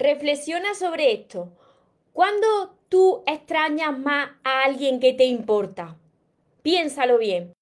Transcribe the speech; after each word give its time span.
reflexiona 0.00 0.74
sobre 0.74 1.12
esto. 1.12 1.52
¿Cuándo 2.12 2.74
tú 2.88 3.22
extrañas 3.26 3.96
más 3.96 4.30
a 4.42 4.64
alguien 4.64 4.98
que 4.98 5.12
te 5.12 5.26
importa? 5.26 5.96
Piénsalo 6.62 7.18
bien. 7.18 7.52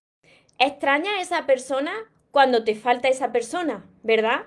¿Extrañas 0.59 1.15
a 1.19 1.21
esa 1.21 1.47
persona 1.47 1.93
cuando 2.31 2.65
te 2.65 2.75
falta 2.75 3.09
esa 3.09 3.33
persona, 3.33 3.85
verdad? 4.03 4.47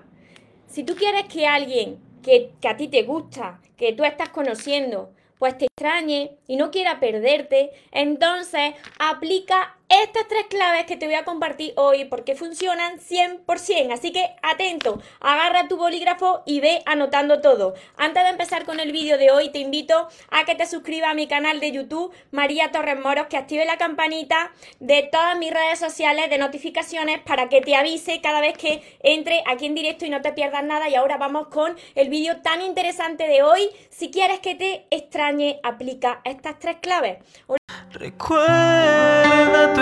Si 0.66 0.84
tú 0.84 0.96
quieres 0.96 1.24
que 1.24 1.46
alguien 1.46 2.00
que, 2.22 2.52
que 2.60 2.68
a 2.68 2.76
ti 2.76 2.88
te 2.88 3.02
gusta, 3.02 3.60
que 3.76 3.92
tú 3.92 4.04
estás 4.04 4.30
conociendo, 4.30 5.12
pues 5.38 5.58
te 5.58 5.66
extrañe 5.66 6.38
y 6.46 6.56
no 6.56 6.70
quiera 6.70 6.98
perderte, 6.98 7.72
entonces 7.90 8.74
aplica 8.98 9.76
estas 9.92 10.26
tres 10.26 10.46
claves 10.48 10.86
que 10.86 10.96
te 10.96 11.04
voy 11.04 11.16
a 11.16 11.24
compartir 11.24 11.74
hoy 11.76 12.06
porque 12.06 12.34
funcionan 12.34 12.98
100%. 12.98 13.92
Así 13.92 14.10
que 14.10 14.34
atento, 14.42 15.02
agarra 15.20 15.68
tu 15.68 15.76
bolígrafo 15.76 16.42
y 16.46 16.60
ve 16.60 16.82
anotando 16.86 17.42
todo. 17.42 17.74
Antes 17.98 18.22
de 18.22 18.30
empezar 18.30 18.64
con 18.64 18.80
el 18.80 18.90
vídeo 18.90 19.18
de 19.18 19.30
hoy, 19.30 19.50
te 19.50 19.58
invito 19.58 20.08
a 20.30 20.44
que 20.44 20.54
te 20.54 20.66
suscribas 20.66 21.10
a 21.10 21.14
mi 21.14 21.26
canal 21.26 21.60
de 21.60 21.72
YouTube, 21.72 22.12
María 22.30 22.72
Torres 22.72 22.98
Moros, 22.98 23.26
que 23.26 23.36
active 23.36 23.66
la 23.66 23.76
campanita 23.76 24.52
de 24.80 25.02
todas 25.12 25.36
mis 25.36 25.52
redes 25.52 25.78
sociales 25.78 26.30
de 26.30 26.38
notificaciones 26.38 27.20
para 27.20 27.50
que 27.50 27.60
te 27.60 27.76
avise 27.76 28.22
cada 28.22 28.40
vez 28.40 28.56
que 28.56 28.82
entre 29.00 29.42
aquí 29.46 29.66
en 29.66 29.74
directo 29.74 30.06
y 30.06 30.10
no 30.10 30.22
te 30.22 30.32
pierdas 30.32 30.64
nada. 30.64 30.88
Y 30.88 30.94
ahora 30.94 31.18
vamos 31.18 31.48
con 31.48 31.76
el 31.94 32.08
vídeo 32.08 32.40
tan 32.40 32.62
interesante 32.62 33.28
de 33.28 33.42
hoy. 33.42 33.68
Si 33.90 34.10
quieres 34.10 34.40
que 34.40 34.54
te 34.54 34.86
extrañe, 34.90 35.60
aplica 35.62 36.22
estas 36.24 36.58
tres 36.58 36.76
claves. 36.80 37.18
Recuerda 37.92 39.74
tu 39.74 39.81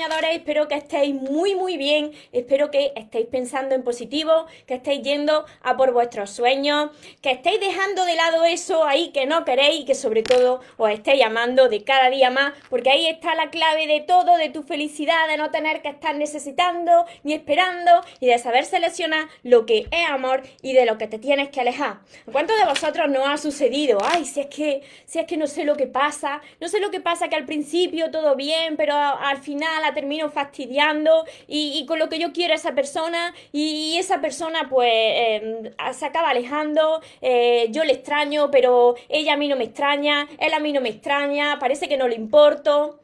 soñadores, 0.00 0.36
espero 0.36 0.66
que 0.66 0.76
estéis 0.76 1.14
muy 1.14 1.54
muy 1.54 1.76
bien, 1.76 2.12
espero 2.32 2.70
que 2.70 2.92
estéis 2.96 3.26
pensando 3.26 3.74
en 3.74 3.82
positivo, 3.82 4.46
que 4.66 4.74
estéis 4.74 5.02
yendo 5.02 5.44
a 5.60 5.76
por 5.76 5.92
vuestros 5.92 6.30
sueños, 6.30 6.90
que 7.20 7.32
estéis 7.32 7.60
dejando 7.60 8.06
de 8.06 8.14
lado 8.14 8.44
eso 8.44 8.86
ahí 8.86 9.10
que 9.12 9.26
no 9.26 9.44
queréis 9.44 9.80
y 9.80 9.84
que 9.84 9.94
sobre 9.94 10.22
todo 10.22 10.62
os 10.78 10.90
estéis 10.90 11.22
amando 11.22 11.68
de 11.68 11.84
cada 11.84 12.08
día 12.08 12.30
más, 12.30 12.54
porque 12.70 12.88
ahí 12.88 13.08
está 13.08 13.34
la 13.34 13.50
clave 13.50 13.86
de 13.86 14.00
todo, 14.00 14.38
de 14.38 14.48
tu 14.48 14.62
felicidad, 14.62 15.28
de 15.28 15.36
no 15.36 15.50
tener 15.50 15.82
que 15.82 15.90
estar 15.90 16.16
necesitando 16.16 17.04
ni 17.22 17.34
esperando 17.34 17.90
y 18.20 18.26
de 18.26 18.38
saber 18.38 18.64
seleccionar 18.64 19.28
lo 19.42 19.66
que 19.66 19.86
es 19.90 20.08
amor 20.08 20.42
y 20.62 20.72
de 20.72 20.86
lo 20.86 20.96
que 20.96 21.08
te 21.08 21.18
tienes 21.18 21.50
que 21.50 21.60
alejar. 21.60 21.98
¿Cuántos 22.32 22.58
de 22.58 22.64
vosotros 22.64 23.10
no 23.10 23.26
ha 23.26 23.36
sucedido? 23.36 23.98
Ay, 24.02 24.24
si 24.24 24.40
es 24.40 24.46
que, 24.46 24.82
si 25.04 25.18
es 25.18 25.26
que 25.26 25.36
no 25.36 25.46
sé 25.46 25.64
lo 25.64 25.76
que 25.76 25.86
pasa, 25.86 26.40
no 26.58 26.68
sé 26.68 26.80
lo 26.80 26.90
que 26.90 27.00
pasa 27.00 27.28
que 27.28 27.36
al 27.36 27.44
principio 27.44 28.10
todo 28.10 28.34
bien, 28.34 28.78
pero 28.78 28.94
al 28.94 29.42
final 29.42 29.89
termino 29.94 30.30
fastidiando 30.30 31.24
y, 31.46 31.84
con 31.86 31.98
lo 31.98 32.08
que 32.08 32.18
yo 32.18 32.32
quiero 32.32 32.52
a 32.52 32.56
esa 32.56 32.74
persona 32.74 33.34
y, 33.52 33.96
esa 33.98 34.20
persona 34.20 34.68
pues 34.68 34.90
em, 34.92 35.70
se 35.92 36.06
acaba 36.06 36.30
alejando, 36.30 37.00
eh, 37.20 37.68
yo 37.70 37.84
le 37.84 37.92
extraño, 37.92 38.50
pero 38.50 38.94
ella 39.08 39.34
a 39.34 39.36
mí 39.36 39.48
no 39.48 39.56
me 39.56 39.64
extraña, 39.64 40.28
él 40.38 40.54
a 40.54 40.60
mí 40.60 40.72
no 40.72 40.80
me 40.80 40.88
extraña, 40.88 41.58
parece 41.58 41.88
que 41.88 41.96
no 41.96 42.08
le 42.08 42.14
importo. 42.14 43.00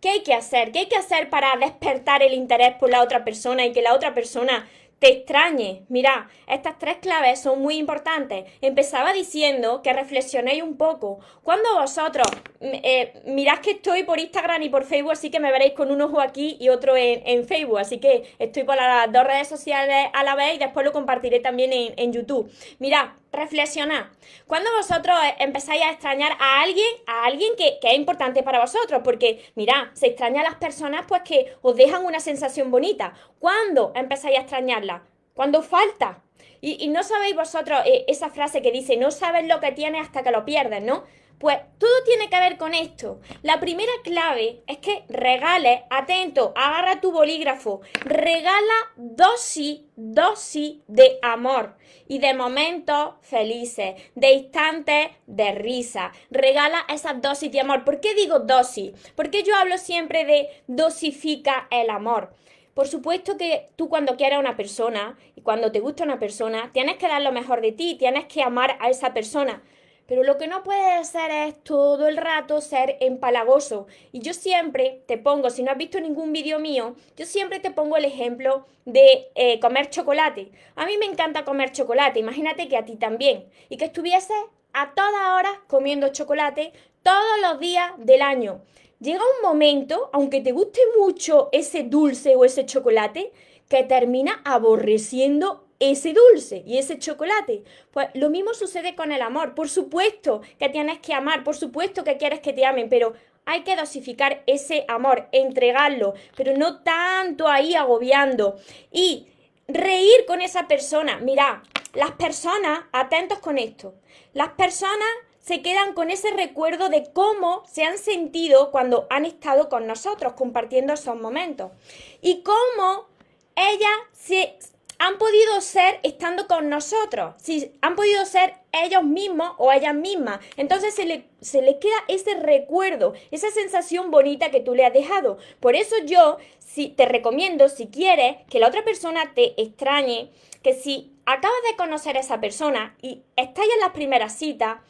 ¿Qué 0.00 0.08
hay 0.10 0.22
que 0.22 0.32
hacer? 0.32 0.72
¿Qué 0.72 0.80
hay 0.80 0.86
que 0.86 0.96
hacer 0.96 1.28
para 1.28 1.54
despertar 1.56 2.22
el 2.22 2.32
interés 2.32 2.74
por 2.76 2.88
la 2.88 3.02
otra 3.02 3.22
persona 3.22 3.66
y 3.66 3.72
que 3.72 3.82
la 3.82 3.94
otra 3.94 4.14
persona 4.14 4.66
te 5.00 5.08
extrañe. 5.08 5.82
Mira, 5.88 6.28
estas 6.46 6.78
tres 6.78 6.98
claves 6.98 7.40
son 7.40 7.60
muy 7.60 7.78
importantes. 7.78 8.44
Empezaba 8.60 9.12
diciendo 9.12 9.80
que 9.82 9.92
reflexionéis 9.94 10.62
un 10.62 10.76
poco. 10.76 11.18
Cuando 11.42 11.74
vosotros, 11.80 12.28
mm, 12.60 12.66
eh, 12.82 13.22
mirad 13.26 13.58
que 13.58 13.72
estoy 13.72 14.04
por 14.04 14.20
Instagram 14.20 14.62
y 14.62 14.68
por 14.68 14.84
Facebook, 14.84 15.12
así 15.12 15.30
que 15.30 15.40
me 15.40 15.50
veréis 15.50 15.72
con 15.72 15.90
un 15.90 16.02
ojo 16.02 16.20
aquí 16.20 16.56
y 16.60 16.68
otro 16.68 16.96
en, 16.96 17.40
Facebook. 17.46 17.78
Así 17.78 17.98
que 17.98 18.24
estoy 18.38 18.64
por 18.64 18.76
las 18.76 19.10
dos 19.10 19.24
redes 19.24 19.48
sociales 19.48 20.08
a 20.12 20.22
la 20.22 20.34
vez 20.34 20.56
y 20.56 20.58
después 20.58 20.84
lo 20.84 20.92
compartiré 20.92 21.40
también 21.40 21.72
en, 21.72 21.94
en 21.96 22.12
YouTube. 22.12 22.52
Mirad, 22.78 23.06
reflexionad. 23.32 24.06
Cuando 24.46 24.70
vosotros 24.76 25.16
empezáis 25.38 25.82
a 25.82 25.90
extrañar 25.90 26.32
a 26.38 26.60
alguien, 26.60 26.88
a 27.06 27.24
alguien 27.24 27.52
que, 27.56 27.78
es 27.82 27.94
importante 27.94 28.42
para 28.42 28.60
vosotros, 28.60 29.00
porque 29.04 29.50
mira, 29.54 29.90
se 29.94 30.08
extraña 30.08 30.40
a 30.40 30.44
las 30.44 30.56
personas 30.56 31.04
pues 31.06 31.22
que 31.22 31.54
os 31.62 31.76
dejan 31.76 32.04
una 32.04 32.20
sensación 32.20 32.70
bonita. 32.70 33.14
¿Cuándo 33.38 33.92
empezáis 33.94 34.38
a 34.38 34.42
extrañarla? 34.42 35.02
Cuando 35.34 35.62
falta. 35.62 36.22
Y, 36.62 36.88
no 36.88 37.02
sabéis 37.02 37.34
vosotros 37.34 37.80
eh, 37.86 38.04
esa 38.06 38.28
frase 38.28 38.60
que 38.60 38.70
dice, 38.70 38.98
no 38.98 39.10
sabes 39.10 39.46
lo 39.46 39.60
que 39.60 39.72
tienes 39.72 40.02
hasta 40.02 40.22
que 40.22 40.30
lo 40.30 40.44
pierdes, 40.44 40.82
¿no? 40.82 41.04
Pues 41.40 41.56
todo 41.78 42.04
tiene 42.04 42.28
que 42.28 42.38
ver 42.38 42.58
con 42.58 42.74
esto. 42.74 43.18
La 43.40 43.60
primera 43.60 43.90
clave 44.04 44.62
es 44.66 44.76
que 44.76 45.04
regales, 45.08 45.80
atento, 45.88 46.52
agarra 46.54 47.00
tu 47.00 47.12
bolígrafo, 47.12 47.80
regala 48.04 48.74
dosis, 48.96 49.80
dosis 49.96 50.80
de 50.86 51.18
amor 51.22 51.78
y 52.06 52.18
de 52.18 52.34
momentos 52.34 53.14
felices, 53.22 53.94
de 54.14 54.32
instantes 54.32 55.12
de 55.26 55.52
risa. 55.52 56.12
Regala 56.30 56.84
esas 56.90 57.22
dosis 57.22 57.50
de 57.50 57.60
amor. 57.60 57.84
¿Por 57.84 58.00
qué 58.00 58.14
digo 58.14 58.40
dosis? 58.40 58.92
Porque 59.16 59.42
yo 59.42 59.56
hablo 59.56 59.78
siempre 59.78 60.26
de 60.26 60.46
dosifica 60.66 61.68
el 61.70 61.88
amor. 61.88 62.34
Por 62.74 62.86
supuesto 62.86 63.38
que 63.38 63.70
tú 63.76 63.88
cuando 63.88 64.18
quieres 64.18 64.36
a 64.36 64.40
una 64.40 64.58
persona 64.58 65.16
y 65.34 65.40
cuando 65.40 65.72
te 65.72 65.80
gusta 65.80 66.04
una 66.04 66.18
persona, 66.18 66.70
tienes 66.74 66.98
que 66.98 67.08
dar 67.08 67.22
lo 67.22 67.32
mejor 67.32 67.62
de 67.62 67.72
ti, 67.72 67.94
tienes 67.98 68.26
que 68.26 68.42
amar 68.42 68.76
a 68.78 68.90
esa 68.90 69.14
persona 69.14 69.62
pero 70.10 70.24
lo 70.24 70.38
que 70.38 70.48
no 70.48 70.64
puedes 70.64 70.92
hacer 70.92 71.30
es 71.30 71.62
todo 71.62 72.08
el 72.08 72.16
rato 72.16 72.60
ser 72.60 72.96
empalagoso. 72.98 73.86
Y 74.10 74.18
yo 74.18 74.34
siempre 74.34 75.04
te 75.06 75.18
pongo, 75.18 75.50
si 75.50 75.62
no 75.62 75.70
has 75.70 75.78
visto 75.78 76.00
ningún 76.00 76.32
vídeo 76.32 76.58
mío, 76.58 76.96
yo 77.16 77.26
siempre 77.26 77.60
te 77.60 77.70
pongo 77.70 77.96
el 77.96 78.04
ejemplo 78.04 78.66
de 78.84 79.30
eh, 79.36 79.60
comer 79.60 79.88
chocolate. 79.88 80.50
A 80.74 80.84
mí 80.84 80.98
me 80.98 81.06
encanta 81.06 81.44
comer 81.44 81.70
chocolate, 81.70 82.18
imagínate 82.18 82.66
que 82.66 82.76
a 82.76 82.84
ti 82.84 82.96
también. 82.96 83.46
Y 83.68 83.76
que 83.76 83.84
estuvieses 83.84 84.36
a 84.72 84.94
todas 84.94 85.38
horas 85.38 85.52
comiendo 85.68 86.08
chocolate 86.08 86.72
todos 87.04 87.40
los 87.42 87.60
días 87.60 87.92
del 87.98 88.22
año. 88.22 88.62
Llega 88.98 89.22
un 89.22 89.48
momento, 89.48 90.10
aunque 90.12 90.40
te 90.40 90.50
guste 90.50 90.80
mucho 90.98 91.50
ese 91.52 91.84
dulce 91.84 92.34
o 92.34 92.44
ese 92.44 92.66
chocolate, 92.66 93.30
que 93.68 93.84
termina 93.84 94.42
aborreciendo 94.44 95.69
ese 95.80 96.12
dulce 96.12 96.62
y 96.64 96.78
ese 96.78 96.98
chocolate. 96.98 97.64
Pues 97.90 98.08
lo 98.14 98.30
mismo 98.30 98.54
sucede 98.54 98.94
con 98.94 99.10
el 99.10 99.22
amor. 99.22 99.54
Por 99.54 99.68
supuesto 99.68 100.42
que 100.58 100.68
tienes 100.68 101.00
que 101.00 101.14
amar, 101.14 101.42
por 101.42 101.56
supuesto 101.56 102.04
que 102.04 102.18
quieres 102.18 102.40
que 102.40 102.52
te 102.52 102.64
amen, 102.64 102.88
pero 102.88 103.14
hay 103.46 103.62
que 103.62 103.74
dosificar 103.74 104.44
ese 104.46 104.84
amor, 104.86 105.28
entregarlo, 105.32 106.14
pero 106.36 106.56
no 106.56 106.82
tanto 106.82 107.48
ahí 107.48 107.74
agobiando. 107.74 108.56
Y 108.92 109.26
reír 109.66 110.26
con 110.26 110.40
esa 110.42 110.68
persona. 110.68 111.18
Mira, 111.18 111.62
las 111.94 112.12
personas, 112.12 112.84
atentos 112.92 113.38
con 113.38 113.58
esto, 113.58 113.94
las 114.34 114.50
personas 114.50 115.08
se 115.40 115.62
quedan 115.62 115.94
con 115.94 116.10
ese 116.10 116.30
recuerdo 116.30 116.90
de 116.90 117.10
cómo 117.12 117.64
se 117.66 117.84
han 117.84 117.98
sentido 117.98 118.70
cuando 118.70 119.06
han 119.10 119.24
estado 119.24 119.68
con 119.68 119.86
nosotros 119.86 120.34
compartiendo 120.34 120.92
esos 120.92 121.18
momentos. 121.18 121.72
Y 122.20 122.42
cómo 122.42 123.08
ellas 123.56 123.90
se, 124.12 124.58
han 125.00 125.16
podido 125.16 125.62
ser 125.62 125.98
estando 126.02 126.46
con 126.46 126.68
nosotros, 126.68 127.34
si 127.38 127.72
han 127.80 127.96
podido 127.96 128.26
ser 128.26 128.56
ellos 128.70 129.02
mismos 129.02 129.52
o 129.56 129.72
ellas 129.72 129.94
mismas. 129.94 130.40
Entonces 130.58 130.94
se 130.94 131.06
le, 131.06 131.24
se 131.40 131.60
queda 131.80 131.96
ese 132.06 132.34
recuerdo, 132.34 133.14
esa 133.30 133.50
sensación 133.50 134.10
bonita 134.10 134.50
que 134.50 134.60
tú 134.60 134.74
le 134.74 134.84
has 134.84 134.92
dejado. 134.92 135.38
Por 135.58 135.74
eso 135.74 135.96
yo 136.04 136.36
si, 136.58 136.88
te 136.88 137.06
recomiendo, 137.06 137.70
si 137.70 137.86
quieres 137.86 138.36
que 138.50 138.58
la 138.58 138.68
otra 138.68 138.84
persona 138.84 139.32
te 139.34 139.58
extrañe, 139.60 140.28
que 140.62 140.74
si 140.74 141.14
acabas 141.24 141.62
de 141.70 141.76
conocer 141.76 142.18
a 142.18 142.20
esa 142.20 142.38
persona 142.38 142.94
y 143.00 143.22
estáis 143.36 143.70
en 143.72 143.80
las 143.80 143.92
primeras 143.92 144.36
citas, 144.36 144.80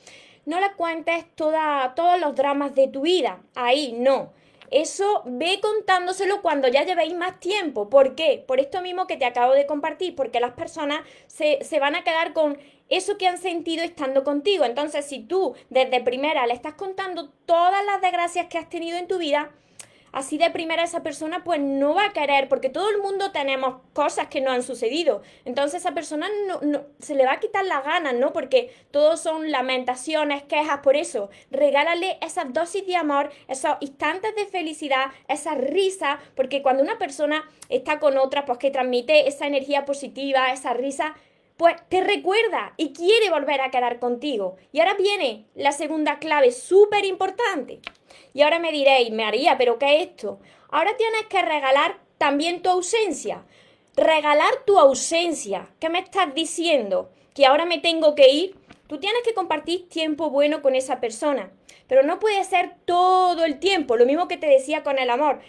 no 0.45 0.59
le 0.59 0.73
cuentes 0.73 1.25
toda, 1.37 1.95
todos 1.95 2.19
los 2.19 2.35
dramas 2.35 2.75
de 2.75 2.89
tu 2.89 3.03
vida. 3.03 3.43
Ahí 3.55 3.93
no. 3.93 4.33
Eso 4.71 5.23
ve 5.27 5.59
contándoselo 5.61 6.43
cuando 6.43 6.69
ya 6.69 6.85
llevéis 6.85 7.15
más 7.15 7.41
tiempo. 7.41 7.91
¿Por 7.91 8.15
qué? 8.15 8.45
Por 8.47 8.61
esto 8.61 8.83
mismo 8.83 9.07
que 9.07 9.17
te 9.17 9.25
acabo 9.25 9.53
de 9.53 9.67
compartir, 9.67 10.15
porque 10.15 10.39
las 10.39 10.53
personas 10.53 11.01
se, 11.27 11.59
van 11.81 11.97
a 11.97 12.05
quedar 12.05 12.33
con 12.33 12.59
eso 12.89 13.19
que 13.19 13.27
han 13.27 13.39
sentido 13.39 13.83
estando 13.83 14.23
contigo. 14.23 14.65
Entonces, 14.65 15.05
si 15.05 15.21
tú 15.21 15.55
desde 15.71 16.01
primera 16.01 16.47
le 16.47 16.55
estás 16.55 16.75
contando 16.75 17.31
todas 17.47 17.85
las 17.85 18.01
desgracias 18.01 18.47
que 18.47 18.59
has 18.59 18.69
tenido 18.69 18.97
en 18.97 19.09
tu 19.09 19.19
vida, 19.19 19.51
así 20.13 20.39
de 20.39 20.51
primera 20.51 20.83
esa 20.83 21.03
persona 21.03 21.45
pues 21.45 21.61
no 21.61 21.95
va 21.95 22.07
a 22.07 22.13
querer, 22.13 22.49
porque 22.49 22.69
todo 22.69 22.91
el 22.91 22.99
mundo 22.99 23.33
tenemos 23.33 23.77
cosas 23.93 24.29
que 24.29 24.41
no 24.41 24.51
han 24.51 24.63
sucedido. 24.63 25.23
Entonces 25.45 25.81
esa 25.81 25.93
persona 25.93 26.29
no, 26.47 26.83
se 26.99 27.15
le 27.15 27.25
va 27.25 27.33
a 27.33 27.41
quitar 27.41 27.65
las 27.65 27.85
ganas, 27.85 28.15
¿no? 28.15 28.33
Porque 28.33 28.75
todos 28.91 29.21
son 29.21 29.51
lamentaciones, 29.51 30.43
quejas, 30.43 30.81
por 30.81 30.97
eso. 30.97 31.31
Regálale 31.51 32.19
esas 32.23 32.53
dosis 32.53 32.87
de 32.87 32.97
amor, 32.97 33.31
esos 33.49 33.77
instantes 33.81 34.35
de 34.35 34.47
felicidad, 34.47 35.07
esa 35.29 35.55
risa, 35.55 36.19
porque 36.35 36.63
cuando 36.63 36.83
una 36.83 36.99
persona 36.99 37.49
está 37.69 37.99
con 37.99 38.19
otra, 38.19 38.45
pues 38.45 38.59
que 38.59 38.71
transmite 38.71 39.29
esa 39.29 39.47
energía 39.47 39.85
positiva, 39.85 40.53
esa 40.53 40.75
risa, 40.75 41.15
pues 41.61 41.77
te 41.91 42.03
recuerda 42.03 42.73
y 42.79 42.95
quiere 42.95 43.29
volver 43.29 43.61
a 43.61 43.71
quedar 43.71 43.99
contigo. 43.99 44.57
Y 44.73 44.81
ahora 44.81 44.95
viene 44.95 45.45
la 45.55 45.73
segunda 45.73 46.19
clave 46.19 46.53
súper 46.53 47.05
importante. 47.05 47.81
Y 48.33 48.41
ahora 48.41 48.59
me 48.59 48.73
diréis, 48.73 49.13
María, 49.13 49.59
¿pero 49.59 49.79
qué 49.79 49.97
es 49.97 50.09
esto? 50.09 50.41
Ahora 50.71 50.97
tienes 50.97 51.27
que 51.27 51.43
regalar 51.43 51.99
también 52.17 52.63
tu 52.63 52.71
ausencia. 52.71 53.45
Regalar 53.95 54.65
tu 54.65 54.79
ausencia. 54.79 55.69
¿Qué 55.79 55.91
me 55.91 55.99
estás 55.99 56.35
diciendo? 56.35 57.11
¿Que 57.35 57.45
ahora 57.45 57.67
me 57.67 57.77
tengo 57.77 58.15
que 58.15 58.31
ir? 58.31 58.57
Tú 58.87 58.99
tienes 58.99 59.21
que 59.23 59.35
compartir 59.35 59.87
tiempo 59.91 60.31
bueno 60.31 60.63
con 60.63 60.75
esa 60.75 60.99
persona. 60.99 61.53
Pero 61.89 62.03
no 62.05 62.21
puede 62.21 62.43
ser 62.45 62.77
todo 62.87 63.45
el 63.45 63.59
tiempo. 63.59 63.99
Lo 63.99 64.07
mismo 64.07 64.29
que 64.29 64.39
te 64.39 64.47
decía 64.47 64.83
con 64.83 64.99
el 64.99 65.11
amor. 65.11 65.43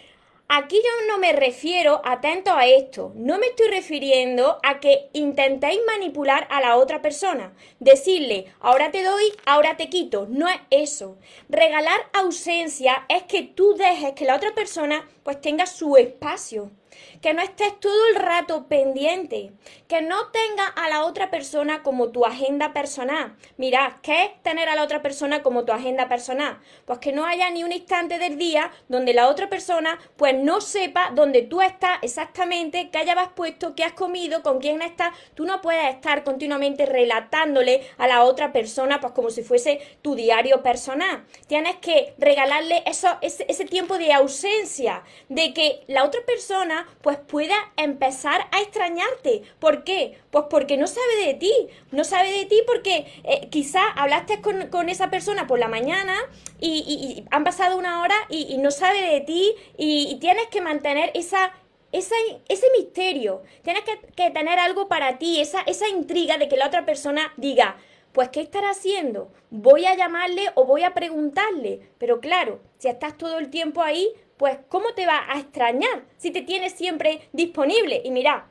Aquí 0.54 0.76
yo 0.76 1.06
no 1.08 1.16
me 1.16 1.32
refiero, 1.32 2.02
atento 2.04 2.52
a 2.52 2.66
esto, 2.66 3.14
no 3.14 3.38
me 3.38 3.46
estoy 3.46 3.68
refiriendo 3.68 4.58
a 4.62 4.80
que 4.80 5.08
intentéis 5.14 5.80
manipular 5.86 6.46
a 6.50 6.60
la 6.60 6.76
otra 6.76 7.00
persona, 7.00 7.54
decirle, 7.80 8.52
ahora 8.60 8.90
te 8.90 9.02
doy, 9.02 9.32
ahora 9.46 9.78
te 9.78 9.88
quito, 9.88 10.26
no 10.28 10.50
es 10.50 10.60
eso. 10.68 11.16
Regalar 11.48 11.98
ausencia 12.12 13.06
es 13.08 13.22
que 13.22 13.44
tú 13.44 13.76
dejes 13.78 14.12
que 14.12 14.26
la 14.26 14.36
otra 14.36 14.54
persona 14.54 15.08
pues 15.22 15.40
tenga 15.40 15.64
su 15.64 15.96
espacio 15.96 16.70
que 17.20 17.34
no 17.34 17.42
estés 17.42 17.78
todo 17.80 18.08
el 18.08 18.16
rato 18.16 18.66
pendiente, 18.68 19.52
que 19.88 20.02
no 20.02 20.28
tenga 20.28 20.66
a 20.66 20.88
la 20.88 21.04
otra 21.04 21.30
persona 21.30 21.82
como 21.82 22.10
tu 22.10 22.24
agenda 22.24 22.72
personal. 22.72 23.36
Mira, 23.56 24.00
¿qué 24.02 24.24
es 24.24 24.42
tener 24.42 24.68
a 24.68 24.74
la 24.74 24.82
otra 24.82 25.02
persona 25.02 25.42
como 25.42 25.64
tu 25.64 25.72
agenda 25.72 26.08
personal? 26.08 26.58
Pues 26.84 26.98
que 26.98 27.12
no 27.12 27.24
haya 27.24 27.50
ni 27.50 27.64
un 27.64 27.72
instante 27.72 28.18
del 28.18 28.38
día 28.38 28.70
donde 28.88 29.14
la 29.14 29.28
otra 29.28 29.48
persona 29.48 29.98
pues 30.16 30.34
no 30.34 30.60
sepa 30.60 31.12
dónde 31.14 31.42
tú 31.42 31.60
estás 31.60 31.98
exactamente, 32.02 32.90
qué 32.90 32.98
hayas 32.98 33.28
puesto, 33.34 33.74
qué 33.74 33.84
has 33.84 33.92
comido, 33.92 34.42
con 34.42 34.58
quién 34.58 34.82
estás. 34.82 35.14
Tú 35.34 35.44
no 35.44 35.60
puedes 35.60 35.94
estar 35.94 36.24
continuamente 36.24 36.86
relatándole 36.86 37.82
a 37.98 38.06
la 38.06 38.24
otra 38.24 38.52
persona 38.52 39.00
pues 39.00 39.12
como 39.12 39.30
si 39.30 39.42
fuese 39.42 39.80
tu 40.02 40.14
diario 40.14 40.62
personal. 40.62 41.24
Tienes 41.46 41.76
que 41.76 42.14
regalarle 42.18 42.82
eso, 42.86 43.08
ese 43.20 43.64
tiempo 43.64 43.98
de 43.98 44.12
ausencia, 44.12 45.02
de 45.28 45.52
que 45.52 45.84
la 45.86 46.04
otra 46.04 46.20
persona 46.26 46.81
pues 47.00 47.18
pueda 47.18 47.54
empezar 47.76 48.48
a 48.50 48.60
extrañarte. 48.60 49.42
¿Por 49.58 49.84
qué? 49.84 50.18
Pues 50.30 50.44
porque 50.50 50.76
no 50.76 50.86
sabe 50.86 51.26
de 51.26 51.34
ti. 51.34 51.52
No 51.90 52.04
sabe 52.04 52.30
de 52.32 52.46
ti 52.46 52.62
porque 52.66 53.06
eh, 53.24 53.48
quizá 53.50 53.80
hablaste 53.96 54.40
con, 54.40 54.88
esa 54.88 55.10
persona 55.10 55.46
por 55.46 55.58
la 55.58 55.68
mañana 55.68 56.14
y, 56.60 57.24
han 57.30 57.44
pasado 57.44 57.78
una 57.78 58.02
hora 58.02 58.14
y, 58.28 58.58
no 58.58 58.70
sabe 58.70 59.00
de 59.00 59.20
ti 59.20 59.54
y, 59.76 60.18
tienes 60.20 60.46
que 60.48 60.60
mantener 60.60 61.10
esa 61.14 61.52
ese, 61.92 62.14
ese 62.48 62.66
misterio, 62.78 63.42
tienes 63.62 63.82
que, 63.84 63.98
que, 64.16 64.30
tener 64.30 64.58
algo 64.58 64.88
para 64.88 65.18
ti, 65.18 65.42
esa, 65.42 65.60
esa 65.60 65.86
intriga 65.88 66.38
de 66.38 66.48
que 66.48 66.56
la 66.56 66.68
otra 66.68 66.86
persona 66.86 67.34
diga, 67.36 67.76
pues 68.12 68.28
¿qué 68.28 68.40
estará 68.40 68.70
haciendo? 68.70 69.32
Voy 69.50 69.86
a 69.86 69.96
llamarle 69.96 70.50
o 70.54 70.64
voy 70.64 70.84
a 70.84 70.94
preguntarle. 70.94 71.80
Pero 71.98 72.20
claro, 72.20 72.60
si 72.78 72.88
estás 72.88 73.16
todo 73.16 73.38
el 73.38 73.50
tiempo 73.50 73.82
ahí, 73.82 74.12
pues 74.42 74.58
¿cómo 74.68 74.92
te 74.92 75.06
va 75.06 75.22
a 75.28 75.38
extrañar 75.38 76.02
si 76.16 76.32
te 76.32 76.42
tienes 76.42 76.72
siempre 76.72 77.28
disponible? 77.32 78.02
Y 78.04 78.10
mira, 78.10 78.48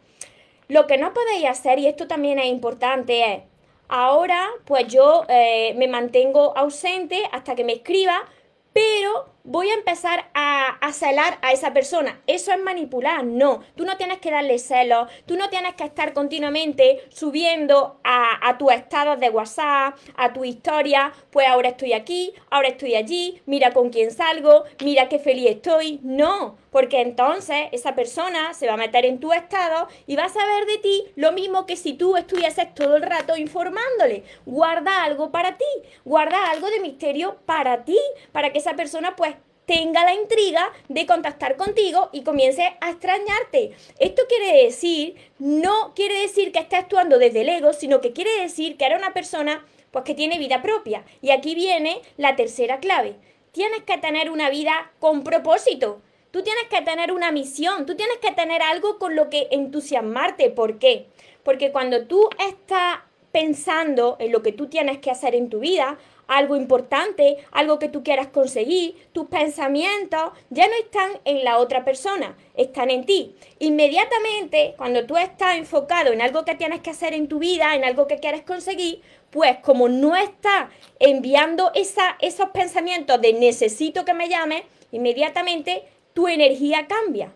lo 0.70 0.88
que 0.88 0.98
no 0.98 1.14
podéis 1.14 1.50
hacer, 1.50 1.80
y 1.80 1.88
esto 1.88 2.08
también 2.08 2.40
es 2.40 2.46
importante, 2.46 3.34
es, 3.34 3.44
ahora 3.90 4.48
pues 4.64 4.88
yo 4.88 5.26
eh, 5.28 5.74
me 5.76 5.90
mantengo 5.90 6.58
ausente 6.58 7.24
hasta 7.34 7.56
que 7.56 7.66
me 7.66 7.74
escriba, 7.74 8.24
pero 8.72 9.34
voy 9.44 9.70
a 9.70 9.74
empezar 9.74 10.30
a, 10.34 10.92
celar 10.94 11.38
a 11.42 11.52
esa 11.54 11.74
persona. 11.74 12.22
Eso 12.28 12.52
es 12.52 12.60
manipular, 12.60 13.24
no. 13.24 13.62
Tú 13.76 13.86
no 13.86 13.98
tienes 13.98 14.20
que 14.20 14.32
darle 14.32 14.60
celos, 14.60 15.10
tú 15.26 15.38
no 15.38 15.50
tienes 15.50 15.76
que 15.76 15.86
estar 15.86 16.14
continuamente 16.14 17.06
subiendo 17.10 18.00
a, 18.04 18.50
a 18.50 18.58
tus 18.58 18.74
estados 18.74 19.20
de 19.20 19.30
WhatsApp, 19.30 19.96
a 20.16 20.34
tu 20.34 20.44
historia, 20.44 21.14
pues 21.32 21.48
ahora 21.48 21.70
estoy 21.70 21.94
aquí, 21.94 22.34
ahora 22.50 22.70
estoy 22.70 22.96
allí, 22.96 23.42
mira 23.46 23.72
con 23.72 23.90
quién 23.90 24.12
salgo, 24.12 24.66
mira 24.84 25.08
qué 25.08 25.18
feliz 25.18 25.50
estoy. 25.50 26.00
No, 26.04 26.58
porque 26.72 27.02
entonces 27.02 27.68
esa 27.72 27.96
persona 27.96 28.54
se 28.54 28.68
va 28.68 28.74
a 28.74 28.78
meter 28.78 29.06
en 29.06 29.20
tu 29.20 29.34
estado 29.34 29.88
y 30.08 30.16
va 30.16 30.26
a 30.26 30.30
saber 30.30 30.66
de 30.66 30.78
ti 30.80 31.04
lo 31.16 31.32
mismo 31.32 31.66
que 31.66 31.76
si 31.76 31.94
tú 31.94 32.18
estuvieses 32.18 32.74
todo 32.74 32.96
el 32.96 33.04
rato 33.04 33.38
informándole. 33.38 34.24
Guarda 34.46 35.04
algo 35.04 35.32
para 35.32 35.58
ti, 35.58 35.66
guarda 36.06 36.50
algo 36.50 36.70
de 36.70 36.80
misterio 36.80 37.38
para 37.46 37.84
ti, 37.84 38.00
para 38.32 38.52
que 38.52 38.60
esa 38.60 38.76
persona 38.76 39.16
pues 39.16 39.31
tenga 39.72 40.04
la 40.04 40.14
intriga 40.14 40.70
de 40.90 41.06
contactar 41.06 41.56
contigo 41.56 42.10
y 42.12 42.24
comience 42.24 42.76
a 42.82 42.90
extrañarte. 42.90 43.72
Esto 44.00 44.24
quiere 44.28 44.66
decir, 44.66 45.16
no 45.40 45.94
quiere 45.96 46.20
decir 46.20 46.52
que 46.52 46.60
esté 46.60 46.76
actuando 46.76 47.18
desde 47.18 47.40
el 47.40 47.48
ego, 47.48 47.72
sino 47.72 48.02
que 48.02 48.12
quiere 48.12 48.42
decir 48.42 48.76
que 48.76 48.84
era 48.84 48.98
una 48.98 49.14
persona 49.14 49.66
pues 49.92 50.04
que 50.04 50.14
tiene 50.14 50.38
vida 50.40 50.62
propia. 50.62 51.06
Y 51.22 51.30
aquí 51.30 51.56
viene 51.56 52.02
la 52.18 52.36
tercera 52.36 52.82
clave. 52.82 53.16
Tienes 53.54 53.84
que 53.84 53.98
tener 53.98 54.30
una 54.30 54.50
vida 54.50 54.92
con 55.00 55.24
propósito. 55.24 56.02
Tú 56.32 56.44
tienes 56.44 56.66
que 56.70 56.82
tener 56.82 57.14
una 57.14 57.32
misión, 57.32 57.86
tú 57.86 57.96
tienes 57.96 58.18
que 58.18 58.34
tener 58.34 58.62
algo 58.62 59.00
con 59.00 59.16
lo 59.16 59.30
que 59.30 59.48
entusiasmarte. 59.52 60.50
¿Por 60.50 60.80
qué? 60.80 61.06
Porque 61.44 61.72
cuando 61.72 62.08
tú 62.08 62.30
estás 62.46 63.00
pensando 63.32 64.18
en 64.20 64.32
lo 64.32 64.42
que 64.42 64.52
tú 64.52 64.68
tienes 64.68 65.00
que 65.00 65.12
hacer 65.12 65.36
en 65.36 65.50
tu 65.50 65.60
vida, 65.60 65.98
algo 66.28 66.56
importante, 66.56 67.38
algo 67.52 67.78
que 67.78 67.90
tú 67.90 68.04
quieras 68.04 68.28
conseguir, 68.28 68.96
tus 69.12 69.28
pensamientos 69.28 70.32
ya 70.50 70.66
no 70.68 70.74
están 70.76 71.20
en 71.26 71.44
la 71.44 71.58
otra 71.58 71.84
persona, 71.84 72.38
están 72.56 72.90
en 72.90 73.06
ti. 73.06 73.36
Inmediatamente, 73.60 74.74
cuando 74.78 75.06
tú 75.06 75.18
estás 75.18 75.58
enfocado 75.58 76.14
en 76.14 76.22
algo 76.22 76.46
que 76.46 76.56
tienes 76.56 76.80
que 76.80 76.92
hacer 76.92 77.14
en 77.14 77.28
tu 77.28 77.40
vida, 77.40 77.76
en 77.76 77.84
algo 77.84 78.08
que 78.08 78.20
quieres 78.20 78.44
conseguir, 78.44 79.02
pues 79.30 79.58
como 79.58 79.90
no 79.90 80.16
estás 80.16 80.70
enviando 81.00 81.72
esos 81.74 82.50
pensamientos 82.54 83.20
de 83.22 83.34
necesito 83.34 84.06
que 84.06 84.14
me 84.14 84.30
llame, 84.30 84.64
inmediatamente 84.94 85.84
tu 86.14 86.30
energía 86.30 86.88
cambia. 86.88 87.34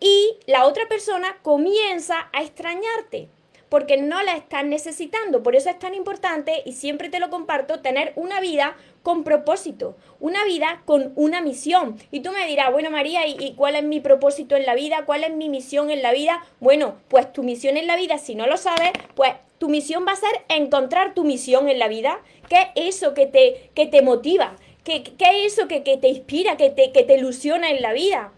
Y 0.00 0.36
la 0.46 0.64
otra 0.64 0.88
persona 0.88 1.36
comienza 1.42 2.30
a 2.32 2.42
extrañarte 2.42 3.28
porque 3.72 3.96
no 3.96 4.22
la 4.22 4.36
estás 4.36 4.66
necesitando. 4.66 5.42
Por 5.42 5.56
eso 5.56 5.70
es 5.70 5.78
tan 5.78 5.94
importante, 5.94 6.60
y 6.66 6.72
siempre 6.72 7.08
te 7.08 7.18
lo 7.18 7.30
comparto, 7.30 7.80
tener 7.80 8.12
una 8.16 8.38
vida 8.38 8.76
con 9.02 9.24
propósito, 9.24 9.96
una 10.20 10.44
vida 10.44 10.82
con 10.84 11.14
una 11.16 11.40
misión. 11.40 11.96
Y 12.10 12.20
tú 12.20 12.32
me 12.32 12.46
dirás, 12.46 12.70
bueno 12.70 12.90
María, 12.90 13.26
¿y, 13.26 13.54
cuál 13.54 13.76
es 13.76 13.82
mi 13.82 14.00
propósito 14.00 14.56
en 14.56 14.66
la 14.66 14.74
vida? 14.74 15.06
¿Cuál 15.06 15.24
es 15.24 15.32
mi 15.32 15.48
misión 15.48 15.90
en 15.90 16.02
la 16.02 16.12
vida? 16.12 16.44
Bueno, 16.60 16.96
pues 17.08 17.32
tu 17.32 17.42
misión 17.42 17.78
en 17.78 17.86
la 17.86 17.96
vida, 17.96 18.18
si 18.18 18.34
no 18.34 18.46
lo 18.46 18.58
sabes, 18.58 18.90
pues 19.14 19.32
tu 19.56 19.70
misión 19.70 20.04
va 20.06 20.12
a 20.12 20.16
ser 20.16 20.42
encontrar 20.50 21.14
tu 21.14 21.24
misión 21.24 21.70
en 21.70 21.78
la 21.78 21.88
vida. 21.88 22.20
¿Qué 22.50 22.72
es 22.74 22.96
eso 22.96 23.14
que 23.14 23.24
te, 23.24 23.70
que 23.74 23.86
te 23.86 24.02
motiva? 24.02 24.54
¿Qué, 24.84 25.02
qué 25.02 25.46
es 25.46 25.54
eso 25.54 25.66
que, 25.66 25.82
que, 25.82 25.96
te 25.96 26.08
inspira, 26.08 26.58
que 26.58 26.68
te, 26.68 26.92
que 26.92 27.04
te 27.04 27.16
ilusiona 27.16 27.70
en 27.70 27.80
la 27.80 27.94
vida? 27.94 28.34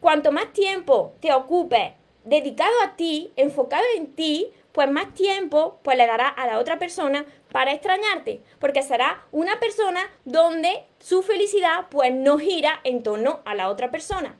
Cuanto 0.00 0.32
más 0.32 0.50
tiempo 0.54 1.12
te 1.20 1.34
ocupes 1.34 1.92
dedicado 2.24 2.74
a 2.84 2.96
ti, 2.96 3.32
enfocado 3.36 3.84
en 3.96 4.14
ti, 4.14 4.48
pues 4.78 4.92
más 4.92 5.12
tiempo 5.12 5.80
pues 5.82 5.98
le 5.98 6.06
dará 6.06 6.28
a 6.28 6.46
la 6.46 6.60
otra 6.60 6.78
persona 6.78 7.26
para 7.50 7.72
extrañarte, 7.72 8.42
porque 8.60 8.84
será 8.84 9.26
una 9.32 9.58
persona 9.58 10.08
donde 10.24 10.84
su 11.00 11.24
felicidad 11.24 11.86
pues 11.90 12.14
no 12.14 12.38
gira 12.38 12.78
en 12.84 13.02
torno 13.02 13.40
a 13.44 13.56
la 13.56 13.70
otra 13.70 13.90
persona. 13.90 14.38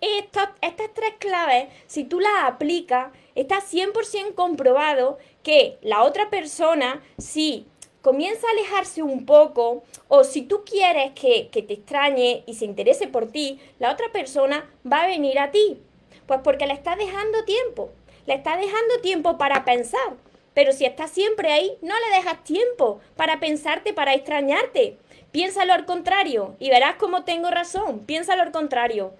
Estas, 0.00 0.50
estas 0.60 0.94
tres 0.94 1.14
claves, 1.18 1.70
si 1.88 2.04
tú 2.04 2.20
las 2.20 2.44
aplicas, 2.44 3.10
está 3.34 3.56
100% 3.56 4.36
comprobado 4.36 5.18
que 5.42 5.76
la 5.82 6.04
otra 6.04 6.30
persona, 6.30 7.02
si 7.18 7.66
comienza 8.00 8.46
a 8.46 8.52
alejarse 8.52 9.02
un 9.02 9.26
poco 9.26 9.82
o 10.06 10.22
si 10.22 10.42
tú 10.42 10.62
quieres 10.64 11.10
que, 11.20 11.48
que 11.48 11.62
te 11.62 11.74
extrañe 11.74 12.44
y 12.46 12.54
se 12.54 12.64
interese 12.64 13.08
por 13.08 13.26
ti, 13.26 13.58
la 13.80 13.90
otra 13.90 14.12
persona 14.12 14.70
va 14.86 15.02
a 15.02 15.08
venir 15.08 15.40
a 15.40 15.50
ti. 15.50 15.82
Pues 16.28 16.42
porque 16.44 16.68
le 16.68 16.74
estás 16.74 16.96
dejando 16.96 17.44
tiempo 17.44 17.90
le 18.26 18.34
estás 18.34 18.58
dejando 18.58 19.00
tiempo 19.02 19.38
para 19.38 19.64
pensar. 19.64 20.16
Pero 20.54 20.72
si 20.72 20.84
estás 20.84 21.10
siempre 21.10 21.52
ahí, 21.52 21.76
no 21.80 21.94
le 21.94 22.16
dejas 22.16 22.42
tiempo 22.44 23.00
para 23.16 23.40
pensarte, 23.40 23.92
para 23.92 24.14
extrañarte. 24.14 24.96
Piénsalo 25.32 25.72
al 25.72 25.86
contrario 25.86 26.56
y 26.58 26.70
verás 26.70 26.96
cómo 26.96 27.24
tengo 27.24 27.50
razón. 27.50 28.00
Piénsalo 28.00 28.42
al 28.42 28.50
contrario. 28.50 29.12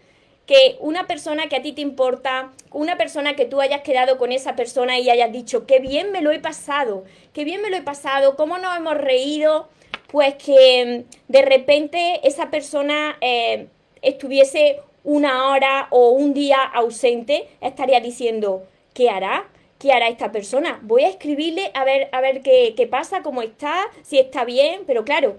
Que 0.47 0.77
una 0.81 1.07
persona 1.07 1.49
que 1.49 1.57
a 1.57 1.63
ti 1.63 1.73
te 1.73 1.81
importa, 1.81 2.51
una 2.73 2.97
persona 2.97 3.37
que 3.37 3.45
tú 3.45 3.61
hayas 3.61 3.83
quedado 3.83 4.19
con 4.19 4.33
esa 4.33 4.57
persona 4.57 4.99
y 4.99 5.09
hayas 5.09 5.31
dicho, 5.31 5.65
qué 5.67 5.79
bien 5.79 6.11
me 6.11 6.23
lo 6.23 6.33
he 6.33 6.41
pasado, 6.41 7.05
qué 7.33 7.45
bien 7.45 7.63
me 7.63 7.71
lo 7.71 7.77
he 7.77 7.83
pasado, 7.83 8.35
cómo 8.35 8.59
nos 8.59 8.77
hemos 8.77 8.97
reído, 8.97 9.69
pues 10.09 10.35
que 10.35 11.07
mm, 11.07 11.33
de 11.33 11.43
repente 11.43 12.21
esa 12.25 12.51
persona 12.51 13.17
eh, 13.21 13.69
estuviese 14.03 14.81
una 15.05 15.49
hora 15.49 15.87
o 15.91 16.11
un 16.11 16.35
día 16.35 16.63
ausente, 16.63 17.49
estaría 17.61 18.01
diciendo, 18.01 18.65
¿qué 19.01 19.09
hará? 19.09 19.49
¿Qué 19.79 19.93
hará 19.93 20.09
esta 20.09 20.31
persona? 20.31 20.79
Voy 20.83 21.05
a 21.05 21.09
escribirle 21.09 21.71
a 21.73 21.85
ver, 21.85 22.11
a 22.13 22.21
ver 22.21 22.43
qué, 22.43 22.75
qué 22.77 22.87
pasa, 22.87 23.23
cómo 23.23 23.41
está, 23.41 23.87
si 24.03 24.19
está 24.19 24.45
bien, 24.45 24.83
pero 24.87 25.07
claro, 25.07 25.39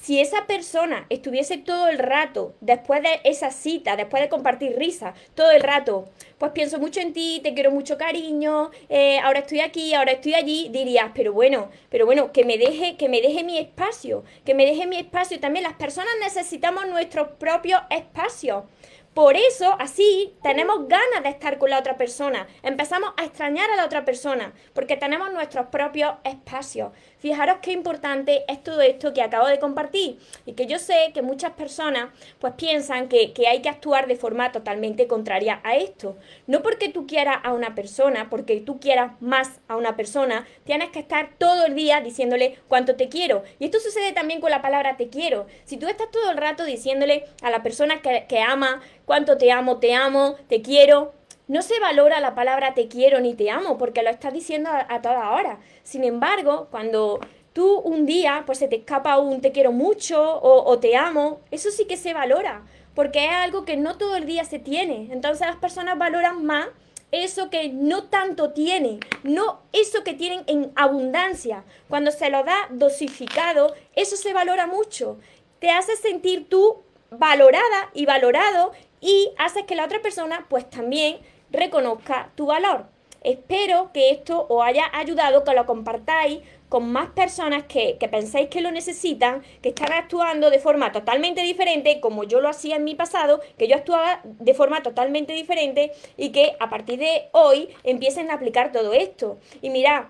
si 0.00 0.18
esa 0.18 0.46
persona 0.46 1.04
estuviese 1.10 1.58
todo 1.58 1.88
el 1.88 1.98
rato, 1.98 2.54
después 2.62 3.02
de 3.02 3.20
esa 3.24 3.50
cita, 3.50 3.96
después 3.96 4.22
de 4.22 4.30
compartir 4.30 4.76
risa, 4.78 5.12
todo 5.34 5.50
el 5.50 5.62
rato, 5.62 6.08
pues 6.38 6.52
pienso 6.52 6.78
mucho 6.78 7.00
en 7.00 7.12
ti, 7.12 7.40
te 7.42 7.52
quiero 7.52 7.70
mucho 7.70 7.98
cariño, 7.98 8.70
eh, 8.88 9.18
ahora 9.18 9.40
estoy 9.40 9.60
aquí, 9.60 9.92
ahora 9.92 10.12
estoy 10.12 10.32
allí, 10.32 10.70
dirías, 10.70 11.10
pero 11.14 11.34
bueno, 11.34 11.68
pero 11.90 12.06
bueno, 12.06 12.32
que 12.32 12.46
me 12.46 12.56
deje, 12.56 12.96
que 12.96 13.10
me 13.10 13.20
deje 13.20 13.44
mi 13.44 13.58
espacio, 13.58 14.24
que 14.46 14.54
me 14.54 14.64
deje 14.64 14.86
mi 14.86 14.96
espacio. 14.96 15.38
También 15.38 15.64
las 15.64 15.74
personas 15.74 16.14
necesitamos 16.20 16.86
nuestros 16.88 17.28
propios 17.38 17.82
espacios. 17.90 18.64
Por 19.14 19.36
eso, 19.36 19.76
así, 19.78 20.32
tenemos 20.42 20.88
ganas 20.88 21.22
de 21.22 21.28
estar 21.28 21.58
con 21.58 21.68
la 21.68 21.78
otra 21.78 21.98
persona. 21.98 22.46
Empezamos 22.62 23.12
a 23.18 23.24
extrañar 23.24 23.70
a 23.70 23.76
la 23.76 23.84
otra 23.84 24.06
persona, 24.06 24.54
porque 24.72 24.96
tenemos 24.96 25.30
nuestros 25.34 25.66
propios 25.66 26.14
espacios. 26.24 26.92
Fijaros 27.18 27.58
qué 27.60 27.72
importante 27.72 28.42
es 28.48 28.62
todo 28.62 28.80
esto 28.80 29.12
que 29.12 29.20
acabo 29.20 29.46
de 29.48 29.58
compartir 29.58 30.18
y 30.46 30.54
que 30.54 30.66
yo 30.66 30.78
sé 30.78 31.12
que 31.12 31.20
muchas 31.20 31.52
personas 31.52 32.08
pues 32.40 32.54
piensan 32.54 33.08
que, 33.08 33.34
que 33.34 33.46
hay 33.46 33.60
que 33.60 33.68
actuar 33.68 34.06
de 34.06 34.16
forma 34.16 34.50
totalmente 34.50 35.06
contraria 35.06 35.60
a 35.62 35.76
esto. 35.76 36.16
No 36.46 36.62
porque 36.62 36.88
tú 36.88 37.06
quieras 37.06 37.36
a 37.44 37.52
una 37.52 37.74
persona, 37.74 38.30
porque 38.30 38.60
tú 38.60 38.80
quieras 38.80 39.12
más 39.20 39.60
a 39.68 39.76
una 39.76 39.94
persona, 39.94 40.46
tienes 40.64 40.88
que 40.88 41.00
estar 41.00 41.34
todo 41.36 41.66
el 41.66 41.74
día 41.74 42.00
diciéndole 42.00 42.58
cuánto 42.66 42.96
te 42.96 43.10
quiero. 43.10 43.44
Y 43.58 43.66
esto 43.66 43.78
sucede 43.78 44.12
también 44.12 44.40
con 44.40 44.50
la 44.50 44.62
palabra 44.62 44.96
te 44.96 45.10
quiero. 45.10 45.46
Si 45.64 45.76
tú 45.76 45.86
estás 45.86 46.10
todo 46.10 46.30
el 46.30 46.38
rato 46.38 46.64
diciéndole 46.64 47.26
a 47.42 47.50
la 47.50 47.62
persona 47.62 48.00
que, 48.00 48.24
que 48.26 48.40
ama, 48.40 48.80
cuánto 49.12 49.36
te 49.36 49.52
amo, 49.52 49.76
te 49.76 49.92
amo, 49.92 50.36
te 50.48 50.62
quiero. 50.62 51.12
No 51.46 51.60
se 51.60 51.78
valora 51.78 52.18
la 52.18 52.34
palabra 52.34 52.72
te 52.72 52.88
quiero 52.88 53.20
ni 53.20 53.34
te 53.34 53.50
amo 53.50 53.76
porque 53.76 54.02
lo 54.02 54.08
estás 54.08 54.32
diciendo 54.32 54.70
a, 54.72 55.02
toda 55.02 55.32
hora. 55.32 55.58
Sin 55.82 56.02
embargo, 56.02 56.68
cuando 56.70 57.20
tú 57.52 57.80
un 57.80 58.06
día 58.06 58.44
pues 58.46 58.56
se 58.56 58.68
te 58.68 58.76
escapa 58.76 59.18
un 59.18 59.42
te 59.42 59.52
quiero 59.52 59.70
mucho 59.70 60.18
o, 60.18 60.64
o 60.64 60.78
te 60.78 60.96
amo, 60.96 61.42
eso 61.50 61.70
sí 61.70 61.84
que 61.84 61.98
se 61.98 62.14
valora 62.14 62.62
porque 62.94 63.26
es 63.26 63.32
algo 63.32 63.66
que 63.66 63.76
no 63.76 63.98
todo 63.98 64.16
el 64.16 64.24
día 64.24 64.44
se 64.46 64.58
tiene. 64.58 65.10
Entonces 65.12 65.46
las 65.46 65.56
personas 65.56 65.98
valoran 65.98 66.42
más 66.46 66.68
eso 67.10 67.50
que 67.50 67.68
no 67.68 68.04
tanto 68.04 68.52
tienen, 68.54 69.00
no 69.24 69.60
eso 69.74 70.04
que 70.04 70.14
tienen 70.14 70.42
en 70.46 70.72
abundancia. 70.74 71.64
Cuando 71.90 72.12
se 72.12 72.30
lo 72.30 72.44
da 72.44 72.56
dosificado, 72.70 73.74
eso 73.94 74.16
se 74.16 74.32
valora 74.32 74.66
mucho. 74.66 75.18
Te 75.58 75.68
hace 75.68 75.96
sentir 75.96 76.48
tú 76.48 76.82
valorada 77.10 77.90
y 77.92 78.06
valorado 78.06 78.72
y 79.02 79.32
haces 79.36 79.64
que 79.64 79.74
la 79.74 79.84
otra 79.84 80.00
persona 80.00 80.46
pues 80.48 80.70
también 80.70 81.18
reconozca 81.50 82.30
tu 82.34 82.46
valor. 82.46 82.86
Espero 83.22 83.92
que 83.92 84.10
esto 84.10 84.46
os 84.48 84.64
haya 84.64 84.84
ayudado, 84.92 85.44
que 85.44 85.54
lo 85.54 85.64
compartáis 85.66 86.40
con 86.68 86.90
más 86.90 87.10
personas 87.10 87.64
que, 87.64 87.96
pensáis 88.10 88.48
que 88.48 88.62
lo 88.62 88.70
necesitan, 88.70 89.42
que 89.60 89.68
están 89.68 89.92
actuando 89.92 90.50
de 90.50 90.58
forma 90.58 90.90
totalmente 90.90 91.42
diferente, 91.42 92.00
como 92.00 92.24
yo 92.24 92.40
lo 92.40 92.48
hacía 92.48 92.76
en 92.76 92.84
mi 92.84 92.94
pasado, 92.94 93.40
que 93.58 93.68
yo 93.68 93.76
actuaba 93.76 94.22
de 94.24 94.54
forma 94.54 94.82
totalmente 94.82 95.34
diferente 95.34 95.92
y 96.16 96.30
que 96.30 96.56
a 96.58 96.70
partir 96.70 96.98
de 96.98 97.28
hoy 97.32 97.68
empiecen 97.84 98.30
a 98.30 98.34
aplicar 98.34 98.72
todo 98.72 98.92
esto. 98.94 99.38
Y 99.60 99.70
mirad, 99.70 100.04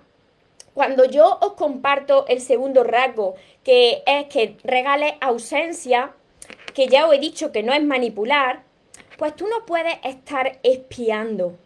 cuando 0.73 1.05
yo 1.05 1.39
os 1.43 1.55
comparto 1.55 2.27
el 2.29 2.41
segundo 2.41 2.85
rasgo, 2.85 3.35
que 3.63 4.03
es 4.07 4.27
que 4.29 4.57
regales 4.65 5.15
ausencia, 5.21 6.13
que 6.73 6.87
ya 6.87 7.07
os 7.07 7.15
he 7.15 7.19
dicho 7.19 7.53
que 7.53 7.63
no 7.63 7.75
es 7.75 7.83
manipular, 7.83 8.63
pues 9.23 9.37
tú 9.37 9.47
no 9.47 9.65
puedes 9.67 9.95
estar 10.03 10.59
espiando. 10.65 11.57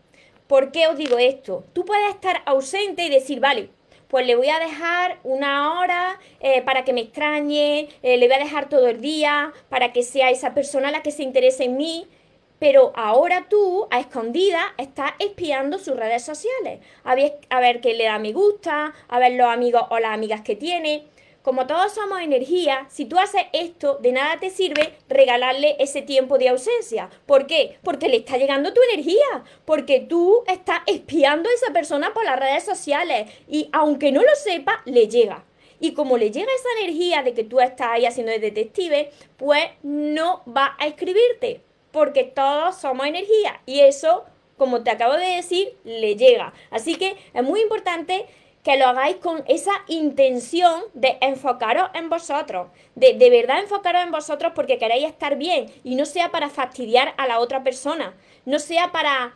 ¿Por 0.46 0.72
qué 0.72 0.88
os 0.88 0.98
digo 0.98 1.16
esto? 1.16 1.64
Tú 1.72 1.86
puedes 1.86 2.10
estar 2.10 2.42
ausente 2.44 3.06
y 3.06 3.08
decir, 3.08 3.40
vale, 3.40 3.70
pues 4.08 4.26
le 4.26 4.36
voy 4.36 4.50
a 4.50 4.58
dejar 4.58 5.20
una 5.25 5.80
hora 5.80 6.20
eh, 6.40 6.60
para 6.60 6.84
que 6.84 6.92
me 6.92 7.00
extrañe, 7.00 7.88
eh, 8.02 8.18
le 8.18 8.26
voy 8.26 8.36
a 8.36 8.40
dejar 8.40 8.68
todo 8.68 8.88
el 8.88 9.00
día 9.00 9.54
para 9.70 9.94
que 9.94 10.02
sea 10.02 10.28
esa 10.28 10.52
persona 10.52 10.90
la 10.90 11.02
que 11.02 11.12
se 11.12 11.22
interese 11.22 11.64
en 11.64 11.78
mí. 11.78 12.06
Pero 12.58 12.92
ahora 12.94 13.46
tú, 13.48 13.88
a 13.90 14.00
escondida, 14.00 14.75
estás 14.76 15.12
espiando 15.18 15.78
sus 15.78 15.96
redes 15.96 16.22
sociales. 16.22 16.80
A 17.04 17.14
ver, 17.14 17.38
a 17.48 17.60
ver 17.60 17.80
qué 17.80 17.94
le 17.94 18.04
da 18.04 18.18
me 18.18 18.34
gusta, 18.34 18.92
a 19.08 19.18
ver 19.18 19.32
los 19.32 19.48
amigos 19.48 19.82
o 19.88 19.98
las 19.98 20.12
amigas 20.12 20.42
que 20.42 20.56
tiene. 20.56 21.06
Como 21.46 21.68
todos 21.68 21.92
somos 21.92 22.20
energía, 22.22 22.88
si 22.90 23.04
tú 23.04 23.20
haces 23.20 23.42
esto, 23.52 23.98
de 24.02 24.10
nada 24.10 24.40
te 24.40 24.50
sirve 24.50 24.98
regalarle 25.08 25.76
ese 25.78 26.02
tiempo 26.02 26.38
de 26.38 26.48
ausencia. 26.48 27.08
¿Por 27.24 27.46
qué? 27.46 27.78
Porque 27.84 28.08
le 28.08 28.16
está 28.16 28.36
llegando 28.36 28.72
tu 28.72 28.80
energía, 28.92 29.44
porque 29.64 30.00
tú 30.00 30.42
estás 30.48 30.80
espiando 30.86 31.48
a 31.48 31.52
esa 31.52 31.72
persona 31.72 32.12
por 32.12 32.24
las 32.24 32.40
redes 32.40 32.64
sociales 32.64 33.30
y 33.46 33.68
aunque 33.70 34.10
no 34.10 34.22
lo 34.22 34.34
sepa, 34.34 34.82
le 34.86 35.06
llega. 35.06 35.44
Y 35.78 35.92
como 35.92 36.18
le 36.18 36.32
llega 36.32 36.48
esa 36.52 36.80
energía 36.80 37.22
de 37.22 37.32
que 37.32 37.44
tú 37.44 37.60
estás 37.60 37.90
ahí 37.92 38.06
haciendo 38.06 38.32
de 38.32 38.40
detective, 38.40 39.12
pues 39.36 39.66
no 39.84 40.42
va 40.48 40.74
a 40.80 40.88
escribirte, 40.88 41.60
porque 41.92 42.24
todos 42.24 42.74
somos 42.76 43.06
energía 43.06 43.60
y 43.66 43.82
eso, 43.82 44.24
como 44.58 44.82
te 44.82 44.90
acabo 44.90 45.12
de 45.12 45.36
decir, 45.36 45.76
le 45.84 46.16
llega. 46.16 46.52
Así 46.72 46.96
que 46.96 47.16
es 47.32 47.42
muy 47.44 47.60
importante 47.60 48.26
que 48.66 48.76
lo 48.76 48.87
hagáis 48.87 49.18
con 49.18 49.44
esa 49.46 49.70
intención 49.87 50.82
de 50.92 51.18
enfocaros 51.20 51.88
en 51.94 52.11
vosotros, 52.11 52.66
de, 52.96 53.14
de 53.14 53.30
verdad 53.30 53.61
enfocaros 53.61 54.02
en 54.02 54.11
vosotros 54.11 54.50
porque 54.56 54.76
queréis 54.76 55.06
estar 55.06 55.38
bien 55.38 55.66
y 55.85 55.94
no 55.94 56.04
sea 56.04 56.32
para 56.32 56.50
fastidiar 56.50 57.14
a 57.16 57.28
la 57.28 57.38
otra 57.38 57.62
persona, 57.62 58.16
no 58.44 58.58
sea 58.58 58.90
para 58.90 59.35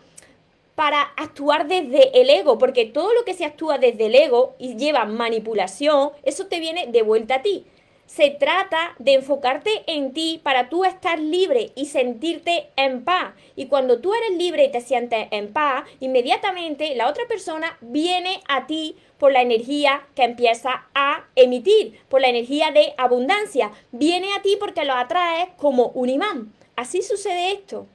para 0.74 1.02
actuar 1.16 1.68
desde 1.68 2.20
el 2.20 2.28
ego, 2.28 2.58
porque 2.58 2.86
todo 2.86 3.14
lo 3.14 3.24
que 3.24 3.34
se 3.34 3.44
actúa 3.44 3.78
desde 3.78 4.06
el 4.06 4.16
ego 4.16 4.56
y 4.58 4.76
lleva 4.76 5.04
manipulación, 5.04 6.10
eso 6.24 6.46
te 6.46 6.58
viene 6.58 6.88
de 6.88 7.02
vuelta 7.02 7.36
a 7.36 7.42
ti 7.42 7.66
se 8.10 8.30
trata 8.30 8.96
de 8.98 9.14
enfocarte 9.14 9.70
en 9.86 10.12
ti 10.12 10.40
para 10.42 10.68
tú 10.68 10.84
estar 10.84 11.20
libre 11.20 11.70
y 11.76 11.86
sentirte 11.86 12.68
en 12.74 13.04
paz. 13.04 13.34
Y 13.54 13.66
cuando 13.66 14.00
tú 14.00 14.12
eres 14.12 14.36
libre 14.36 14.64
y 14.64 14.72
te 14.72 14.80
sientes 14.80 15.28
en 15.30 15.52
paz, 15.52 15.84
inmediatamente 16.00 16.96
la 16.96 17.08
otra 17.08 17.28
persona 17.28 17.78
viene 17.80 18.40
a 18.48 18.66
ti 18.66 18.96
por 19.16 19.30
la 19.30 19.42
energía 19.42 20.08
que 20.16 20.24
empieza 20.24 20.88
a 20.92 21.24
emitir, 21.36 22.00
por 22.08 22.20
la 22.20 22.28
energía 22.28 22.72
de 22.72 22.94
abundancia. 22.98 23.70
Viene 23.92 24.34
a 24.36 24.42
ti 24.42 24.56
porque 24.58 24.84
lo 24.84 24.94
atraes 24.94 25.50
como 25.56 25.90
un 25.94 26.08
imán. 26.08 26.52
Así 26.74 27.02
sucede 27.02 27.52
esto. 27.52 27.86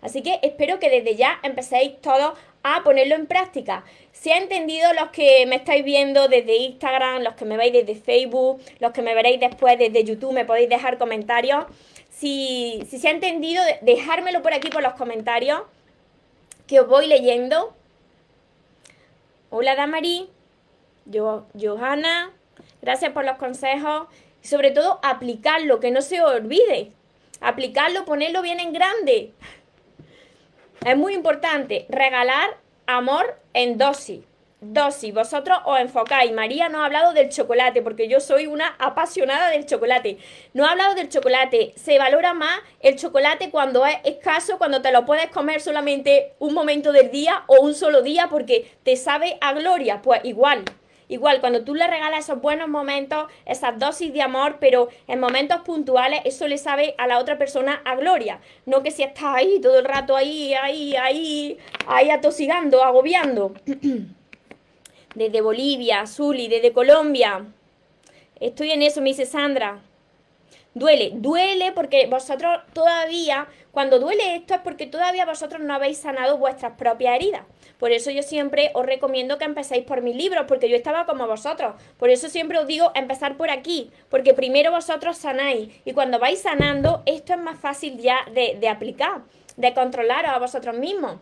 Así 0.00 0.22
que 0.22 0.40
espero 0.42 0.80
que 0.80 0.90
desde 0.90 1.14
ya 1.14 1.38
empecéis 1.44 2.00
todos 2.00 2.36
a 2.62 2.82
ponerlo 2.84 3.14
en 3.14 3.26
práctica. 3.26 3.84
Si 4.12 4.30
ha 4.30 4.38
entendido 4.38 4.92
los 4.92 5.10
que 5.10 5.46
me 5.46 5.56
estáis 5.56 5.84
viendo 5.84 6.28
desde 6.28 6.56
Instagram, 6.56 7.22
los 7.22 7.34
que 7.34 7.44
me 7.44 7.56
veis 7.56 7.72
desde 7.72 7.94
Facebook, 7.94 8.60
los 8.78 8.92
que 8.92 9.02
me 9.02 9.14
veréis 9.14 9.40
después 9.40 9.78
desde 9.78 10.04
YouTube, 10.04 10.32
me 10.32 10.44
podéis 10.44 10.68
dejar 10.68 10.98
comentarios. 10.98 11.64
Si, 12.10 12.82
si 12.88 12.98
se 12.98 13.08
ha 13.08 13.10
entendido, 13.10 13.62
dejármelo 13.80 14.42
por 14.42 14.52
aquí 14.52 14.68
por 14.68 14.82
los 14.82 14.94
comentarios, 14.94 15.62
que 16.66 16.80
os 16.80 16.88
voy 16.88 17.06
leyendo. 17.06 17.74
Hola 19.50 19.74
Damari, 19.74 20.28
yo, 21.04 21.46
Johanna, 21.60 22.30
gracias 22.80 23.12
por 23.12 23.24
los 23.24 23.36
consejos 23.36 24.08
y 24.42 24.46
sobre 24.46 24.70
todo 24.70 25.00
aplicarlo, 25.02 25.80
que 25.80 25.90
no 25.90 26.00
se 26.00 26.22
olvide. 26.22 26.92
Aplicarlo, 27.40 28.04
ponerlo 28.04 28.40
bien 28.40 28.60
en 28.60 28.72
grande. 28.72 29.32
Es 30.84 30.96
muy 30.96 31.14
importante 31.14 31.86
regalar 31.88 32.56
amor 32.86 33.38
en 33.54 33.78
dosis. 33.78 34.20
Dosis, 34.60 35.14
vosotros 35.14 35.58
os 35.64 35.78
enfocáis. 35.78 36.32
María 36.32 36.68
no 36.68 36.82
ha 36.82 36.86
hablado 36.86 37.12
del 37.12 37.30
chocolate, 37.30 37.82
porque 37.82 38.08
yo 38.08 38.18
soy 38.18 38.46
una 38.48 38.74
apasionada 38.80 39.50
del 39.50 39.64
chocolate. 39.64 40.18
No 40.54 40.66
ha 40.66 40.72
hablado 40.72 40.94
del 40.94 41.08
chocolate. 41.08 41.72
Se 41.76 41.98
valora 41.98 42.34
más 42.34 42.60
el 42.80 42.96
chocolate 42.96 43.50
cuando 43.50 43.86
es 43.86 43.96
escaso, 44.04 44.58
cuando 44.58 44.82
te 44.82 44.90
lo 44.90 45.04
puedes 45.04 45.30
comer 45.30 45.60
solamente 45.60 46.34
un 46.40 46.52
momento 46.52 46.90
del 46.90 47.12
día 47.12 47.44
o 47.46 47.60
un 47.60 47.74
solo 47.74 48.02
día, 48.02 48.26
porque 48.28 48.72
te 48.82 48.96
sabe 48.96 49.38
a 49.40 49.52
gloria. 49.52 50.02
Pues 50.02 50.24
igual, 50.24 50.64
Igual, 51.12 51.42
cuando 51.42 51.62
tú 51.62 51.74
le 51.74 51.86
regalas 51.86 52.24
esos 52.24 52.40
buenos 52.40 52.70
momentos, 52.70 53.30
esas 53.44 53.78
dosis 53.78 54.14
de 54.14 54.22
amor, 54.22 54.56
pero 54.58 54.88
en 55.06 55.20
momentos 55.20 55.60
puntuales, 55.60 56.22
eso 56.24 56.48
le 56.48 56.56
sabe 56.56 56.94
a 56.96 57.06
la 57.06 57.18
otra 57.18 57.36
persona 57.36 57.82
a 57.84 57.96
gloria. 57.96 58.40
No 58.64 58.82
que 58.82 58.90
si 58.90 59.02
estás 59.02 59.34
ahí 59.34 59.60
todo 59.60 59.78
el 59.78 59.84
rato 59.84 60.16
ahí, 60.16 60.54
ahí, 60.54 60.96
ahí, 60.96 61.58
ahí 61.86 62.08
atosigando, 62.08 62.82
agobiando. 62.82 63.52
Desde 65.14 65.42
Bolivia, 65.42 66.06
Zuli, 66.06 66.48
desde 66.48 66.72
Colombia. 66.72 67.44
Estoy 68.40 68.70
en 68.70 68.80
eso, 68.80 69.02
me 69.02 69.10
dice 69.10 69.26
Sandra. 69.26 69.82
Duele, 70.74 71.10
duele 71.14 71.72
porque 71.72 72.06
vosotros 72.06 72.60
todavía, 72.72 73.46
cuando 73.72 73.98
duele 73.98 74.36
esto 74.36 74.54
es 74.54 74.60
porque 74.60 74.86
todavía 74.86 75.26
vosotros 75.26 75.60
no 75.60 75.74
habéis 75.74 75.98
sanado 75.98 76.38
vuestras 76.38 76.72
propias 76.78 77.16
heridas. 77.16 77.42
Por 77.78 77.92
eso 77.92 78.10
yo 78.10 78.22
siempre 78.22 78.70
os 78.72 78.86
recomiendo 78.86 79.36
que 79.36 79.44
empecéis 79.44 79.84
por 79.84 80.00
mis 80.00 80.16
libros, 80.16 80.46
porque 80.48 80.70
yo 80.70 80.76
estaba 80.76 81.04
como 81.04 81.26
vosotros. 81.26 81.74
Por 81.98 82.08
eso 82.08 82.30
siempre 82.30 82.58
os 82.58 82.66
digo 82.66 82.90
empezar 82.94 83.36
por 83.36 83.50
aquí, 83.50 83.90
porque 84.08 84.32
primero 84.32 84.70
vosotros 84.70 85.18
sanáis 85.18 85.68
y 85.84 85.92
cuando 85.92 86.18
vais 86.18 86.40
sanando, 86.40 87.02
esto 87.04 87.34
es 87.34 87.38
más 87.40 87.58
fácil 87.58 87.98
ya 87.98 88.20
de, 88.32 88.56
de 88.58 88.68
aplicar. 88.68 89.22
de 89.56 89.74
controlaros 89.74 90.30
a 90.30 90.38
vosotros 90.38 90.74
mismos. 90.76 91.16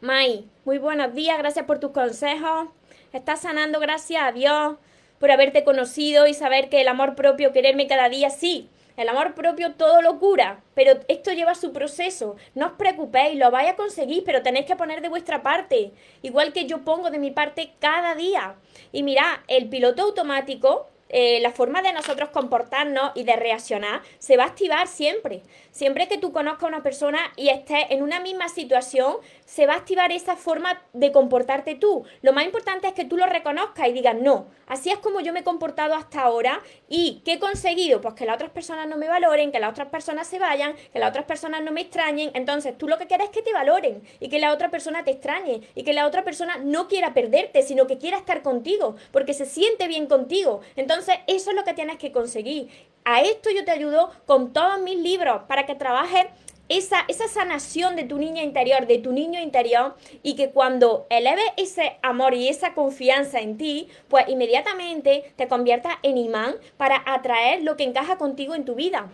Mai, 0.00 0.48
muy 0.64 0.78
buenos 0.78 1.14
días, 1.14 1.38
gracias 1.38 1.66
por 1.66 1.78
tus 1.78 1.92
consejos. 1.92 2.68
Estás 3.12 3.42
sanando, 3.42 3.78
gracias 3.78 4.22
a 4.22 4.32
Dios 4.32 4.76
por 5.20 5.30
haberte 5.30 5.62
conocido 5.62 6.26
y 6.26 6.34
saber 6.34 6.70
que 6.70 6.80
el 6.80 6.88
amor 6.88 7.14
propio, 7.14 7.52
quererme 7.52 7.86
cada 7.86 8.08
día, 8.08 8.30
sí, 8.30 8.68
el 8.96 9.08
amor 9.08 9.34
propio 9.34 9.74
todo 9.74 10.02
lo 10.02 10.18
cura, 10.18 10.62
pero 10.74 10.98
esto 11.08 11.30
lleva 11.32 11.54
su 11.54 11.72
proceso. 11.72 12.36
No 12.54 12.66
os 12.66 12.72
preocupéis, 12.72 13.38
lo 13.38 13.50
vais 13.50 13.70
a 13.70 13.76
conseguir, 13.76 14.24
pero 14.24 14.42
tenéis 14.42 14.66
que 14.66 14.76
poner 14.76 15.00
de 15.02 15.08
vuestra 15.08 15.42
parte. 15.42 15.92
Igual 16.22 16.52
que 16.52 16.66
yo 16.66 16.84
pongo 16.84 17.10
de 17.10 17.18
mi 17.18 17.30
parte 17.30 17.72
cada 17.78 18.14
día. 18.14 18.56
Y 18.92 19.02
mira, 19.02 19.44
el 19.46 19.68
piloto 19.68 20.02
automático 20.02 20.88
eh, 21.10 21.40
la 21.40 21.50
forma 21.50 21.82
de 21.82 21.92
nosotros 21.92 22.30
comportarnos 22.30 23.12
y 23.14 23.24
de 23.24 23.36
reaccionar 23.36 24.02
se 24.18 24.36
va 24.36 24.44
a 24.44 24.46
activar 24.46 24.86
siempre. 24.86 25.42
Siempre 25.70 26.08
que 26.08 26.18
tú 26.18 26.32
conozcas 26.32 26.64
a 26.64 26.68
una 26.68 26.82
persona 26.82 27.18
y 27.36 27.48
estés 27.48 27.84
en 27.90 28.02
una 28.02 28.20
misma 28.20 28.48
situación, 28.48 29.16
se 29.44 29.66
va 29.66 29.74
a 29.74 29.76
activar 29.76 30.12
esa 30.12 30.36
forma 30.36 30.82
de 30.92 31.12
comportarte 31.12 31.74
tú. 31.74 32.04
Lo 32.22 32.32
más 32.32 32.44
importante 32.44 32.88
es 32.88 32.94
que 32.94 33.04
tú 33.04 33.16
lo 33.16 33.26
reconozcas 33.26 33.88
y 33.88 33.92
digas, 33.92 34.14
no, 34.14 34.46
así 34.66 34.90
es 34.90 34.98
como 34.98 35.20
yo 35.20 35.32
me 35.32 35.40
he 35.40 35.44
comportado 35.44 35.94
hasta 35.94 36.22
ahora 36.22 36.60
y 36.88 37.22
¿qué 37.24 37.34
he 37.34 37.38
conseguido? 37.38 38.00
Pues 38.00 38.14
que 38.14 38.26
las 38.26 38.36
otras 38.36 38.50
personas 38.50 38.88
no 38.88 38.96
me 38.96 39.08
valoren, 39.08 39.52
que 39.52 39.60
las 39.60 39.70
otras 39.70 39.88
personas 39.88 40.26
se 40.26 40.38
vayan, 40.38 40.74
que 40.92 40.98
las 40.98 41.10
otras 41.10 41.24
personas 41.24 41.62
no 41.62 41.72
me 41.72 41.80
extrañen. 41.80 42.30
Entonces 42.34 42.76
tú 42.78 42.88
lo 42.88 42.98
que 42.98 43.06
quieres 43.06 43.28
es 43.28 43.32
que 43.32 43.42
te 43.42 43.52
valoren 43.52 44.02
y 44.20 44.28
que 44.28 44.38
la 44.38 44.52
otra 44.52 44.70
persona 44.70 45.04
te 45.04 45.12
extrañe 45.12 45.62
y 45.74 45.82
que 45.82 45.92
la 45.92 46.06
otra 46.06 46.24
persona 46.24 46.58
no 46.58 46.88
quiera 46.88 47.14
perderte, 47.14 47.62
sino 47.62 47.86
que 47.86 47.98
quiera 47.98 48.16
estar 48.16 48.42
contigo 48.42 48.96
porque 49.12 49.34
se 49.34 49.46
siente 49.46 49.88
bien 49.88 50.06
contigo. 50.06 50.60
Entonces 50.76 50.99
eso 51.26 51.50
es 51.50 51.56
lo 51.56 51.64
que 51.64 51.74
tienes 51.74 51.96
que 51.98 52.12
conseguir. 52.12 52.68
A 53.04 53.22
esto 53.22 53.50
yo 53.50 53.64
te 53.64 53.70
ayudo 53.70 54.10
con 54.26 54.52
todos 54.52 54.80
mis 54.80 54.98
libros 54.98 55.42
para 55.48 55.66
que 55.66 55.74
trabajes 55.74 56.26
esa, 56.68 57.04
esa, 57.08 57.26
sanación 57.26 57.96
de 57.96 58.04
tu 58.04 58.16
niña 58.16 58.44
interior, 58.44 58.86
de 58.86 58.98
tu 58.98 59.12
niño 59.12 59.40
interior, 59.40 59.96
y 60.22 60.36
que 60.36 60.50
cuando 60.50 61.06
eleves 61.10 61.44
ese 61.56 61.98
amor 62.00 62.34
y 62.34 62.48
esa 62.48 62.74
confianza 62.74 63.40
en 63.40 63.58
ti, 63.58 63.88
pues 64.08 64.28
inmediatamente 64.28 65.32
te 65.34 65.48
conviertas 65.48 65.94
en 66.04 66.16
imán 66.16 66.54
para 66.76 67.02
atraer 67.06 67.64
lo 67.64 67.76
que 67.76 67.82
encaja 67.82 68.18
contigo 68.18 68.54
en 68.54 68.64
tu 68.64 68.76
vida. 68.76 69.08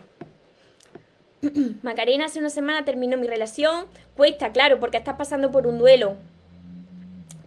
Macarena, 1.83 2.27
hace 2.27 2.41
una 2.41 2.51
semana 2.51 2.85
terminó 2.85 3.17
mi 3.17 3.27
relación. 3.27 3.87
Cuesta, 4.17 4.53
claro, 4.53 4.79
porque 4.79 4.99
estás 4.99 5.17
pasando 5.17 5.51
por 5.51 5.67
un 5.67 5.79
duelo. 5.79 6.17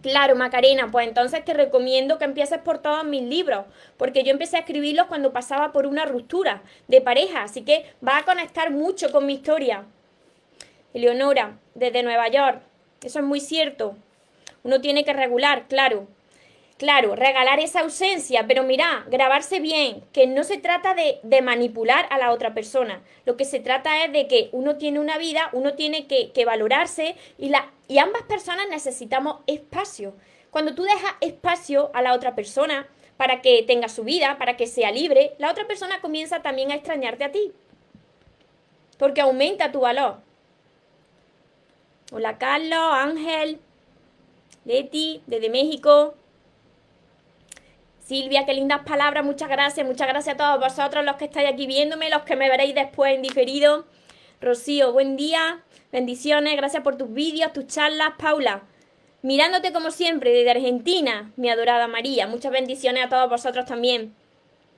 Claro, 0.02 0.34
Macarena, 0.34 0.90
pues 0.90 1.06
entonces 1.06 1.44
te 1.44 1.52
recomiendo 1.52 2.16
que 2.18 2.24
empieces 2.24 2.58
por 2.58 2.78
todos 2.78 3.04
mis 3.04 3.22
libros, 3.22 3.66
porque 3.98 4.24
yo 4.24 4.30
empecé 4.30 4.56
a 4.56 4.60
escribirlos 4.60 5.06
cuando 5.08 5.32
pasaba 5.32 5.72
por 5.72 5.86
una 5.86 6.06
ruptura 6.06 6.62
de 6.88 7.02
pareja, 7.02 7.42
así 7.42 7.62
que 7.62 7.84
va 8.06 8.16
a 8.16 8.24
conectar 8.24 8.70
mucho 8.70 9.12
con 9.12 9.26
mi 9.26 9.34
historia. 9.34 9.84
Eleonora, 10.94 11.58
desde 11.74 12.02
Nueva 12.02 12.28
York, 12.28 12.62
eso 13.04 13.18
es 13.18 13.24
muy 13.24 13.40
cierto. 13.40 13.94
Uno 14.62 14.80
tiene 14.80 15.04
que 15.04 15.12
regular, 15.12 15.66
claro. 15.68 16.06
Claro, 16.80 17.14
regalar 17.14 17.60
esa 17.60 17.80
ausencia, 17.80 18.46
pero 18.46 18.62
mira, 18.62 19.04
grabarse 19.10 19.60
bien, 19.60 20.02
que 20.14 20.26
no 20.26 20.44
se 20.44 20.56
trata 20.56 20.94
de, 20.94 21.20
de, 21.22 21.42
manipular 21.42 22.06
a 22.08 22.16
la 22.16 22.32
otra 22.32 22.54
persona. 22.54 23.02
Lo 23.26 23.36
que 23.36 23.44
se 23.44 23.60
trata 23.60 24.02
es 24.02 24.12
de 24.12 24.26
que 24.26 24.48
uno 24.52 24.76
tiene 24.76 24.98
una 24.98 25.18
vida, 25.18 25.50
uno 25.52 25.74
tiene 25.74 26.06
que, 26.06 26.32
que 26.32 26.46
valorarse 26.46 27.16
y, 27.36 27.50
la, 27.50 27.70
y 27.86 27.98
ambas 27.98 28.22
personas 28.22 28.66
necesitamos 28.70 29.42
espacio. 29.46 30.14
Cuando 30.50 30.74
tú 30.74 30.84
dejas 30.84 31.12
espacio 31.20 31.90
a 31.92 32.00
la 32.00 32.14
otra 32.14 32.34
persona 32.34 32.88
para 33.18 33.42
que 33.42 33.62
tenga 33.62 33.90
su 33.90 34.02
vida, 34.02 34.38
para 34.38 34.56
que 34.56 34.66
sea 34.66 34.90
libre, 34.90 35.34
la 35.36 35.50
otra 35.50 35.66
persona 35.66 36.00
comienza 36.00 36.40
también 36.40 36.70
a 36.70 36.76
extrañarte 36.76 37.24
a 37.24 37.30
ti. 37.30 37.52
Porque 38.96 39.20
aumenta 39.20 39.70
tu 39.70 39.80
valor. 39.80 40.16
Hola 42.10 42.38
Carlos, 42.38 42.90
Ángel, 42.94 43.60
Leti, 44.64 45.20
desde 45.26 45.50
México. 45.50 46.14
Silvia, 48.10 48.44
qué 48.44 48.54
lindas 48.54 48.80
palabras, 48.80 49.24
muchas 49.24 49.48
gracias, 49.48 49.86
muchas 49.86 50.08
gracias 50.08 50.34
a 50.34 50.36
todos 50.36 50.58
vosotros 50.58 51.04
los 51.04 51.14
que 51.14 51.26
estáis 51.26 51.48
aquí 51.48 51.68
viéndome, 51.68 52.10
los 52.10 52.22
que 52.22 52.34
me 52.34 52.48
veréis 52.48 52.74
después 52.74 53.14
en 53.14 53.22
diferido. 53.22 53.86
Rocío, 54.40 54.92
buen 54.92 55.16
día, 55.16 55.62
bendiciones, 55.92 56.56
gracias 56.56 56.82
por 56.82 56.96
tus 56.96 57.14
vídeos, 57.14 57.52
tus 57.52 57.68
charlas. 57.68 58.14
Paula, 58.18 58.64
mirándote 59.22 59.72
como 59.72 59.92
siempre 59.92 60.32
desde 60.32 60.50
Argentina, 60.50 61.30
mi 61.36 61.50
adorada 61.50 61.86
María, 61.86 62.26
muchas 62.26 62.50
bendiciones 62.50 63.04
a 63.04 63.08
todos 63.08 63.30
vosotros 63.30 63.64
también. 63.64 64.12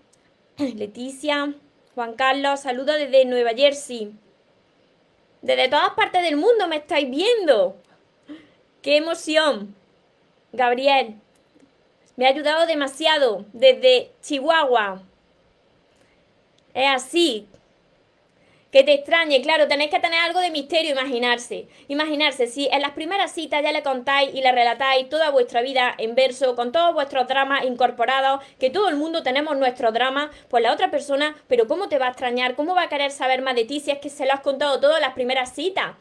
Leticia, 0.59 1.55
Juan 1.95 2.13
Carlos, 2.13 2.61
saludos 2.61 2.97
desde 2.99 3.25
Nueva 3.25 3.53
Jersey. 3.57 4.13
Desde 5.41 5.71
todas 5.71 5.95
partes 5.95 6.21
del 6.23 6.37
mundo 6.37 6.69
me 6.69 6.77
estáis 6.77 7.09
viendo. 7.09 7.79
¡Qué 8.83 8.99
emoción! 8.99 9.75
Gabriel, 10.53 11.17
me 12.17 12.27
ha 12.27 12.31
ayudado 12.31 12.67
demasiado 12.67 13.45
desde 13.53 14.11
Chihuahua. 14.23 15.03
Es 16.75 16.89
así. 16.89 17.47
Que 18.71 18.85
te 18.85 18.95
extrañe, 18.95 19.43
claro, 19.43 19.69
tenéis 19.69 19.91
que 19.91 20.01
tener 20.01 20.19
algo 20.21 20.41
de 20.41 20.51
misterio, 20.51 20.93
imaginarse. 20.93 21.69
Imaginarse, 21.89 22.47
si 22.47 22.69
en 22.73 22.81
las 22.81 22.93
primeras 22.93 23.31
citas 23.33 23.63
ya 23.63 23.71
le 23.71 23.83
contáis 23.83 24.35
y 24.35 24.41
le 24.41 24.51
relatáis 24.51 25.11
toda 25.11 25.29
vuestra 25.29 25.61
vida 25.61 25.95
en 25.99 26.15
verso, 26.15 26.57
con 26.57 26.73
todos 26.73 26.95
vuestros 26.95 27.29
dramas 27.29 27.65
incorporados, 27.65 28.43
que 28.59 28.71
todo 28.71 28.89
el 28.89 28.97
mundo 28.97 29.23
tenemos 29.23 29.59
nuestro 29.59 29.93
drama, 29.93 30.31
pues 30.49 30.63
la 30.63 30.73
otra 30.73 30.91
persona, 30.91 31.37
pero 31.49 31.67
¿cómo 31.67 31.91
te 31.91 31.99
va 31.99 32.07
a 32.07 32.11
extrañar? 32.13 32.55
¿Cómo 32.55 32.75
va 32.75 32.85
a 32.85 32.89
querer 32.89 33.11
saber 33.11 33.43
más 33.43 33.57
de 33.57 33.67
ti 33.67 33.79
si 33.79 33.91
es 33.91 33.99
que 33.99 34.09
se 34.09 34.25
lo 34.25 34.33
has 34.33 34.41
contado 34.41 34.81
todo 34.81 34.97
en 34.97 35.03
las 35.03 35.13
primeras 35.13 35.53
citas? 35.53 35.93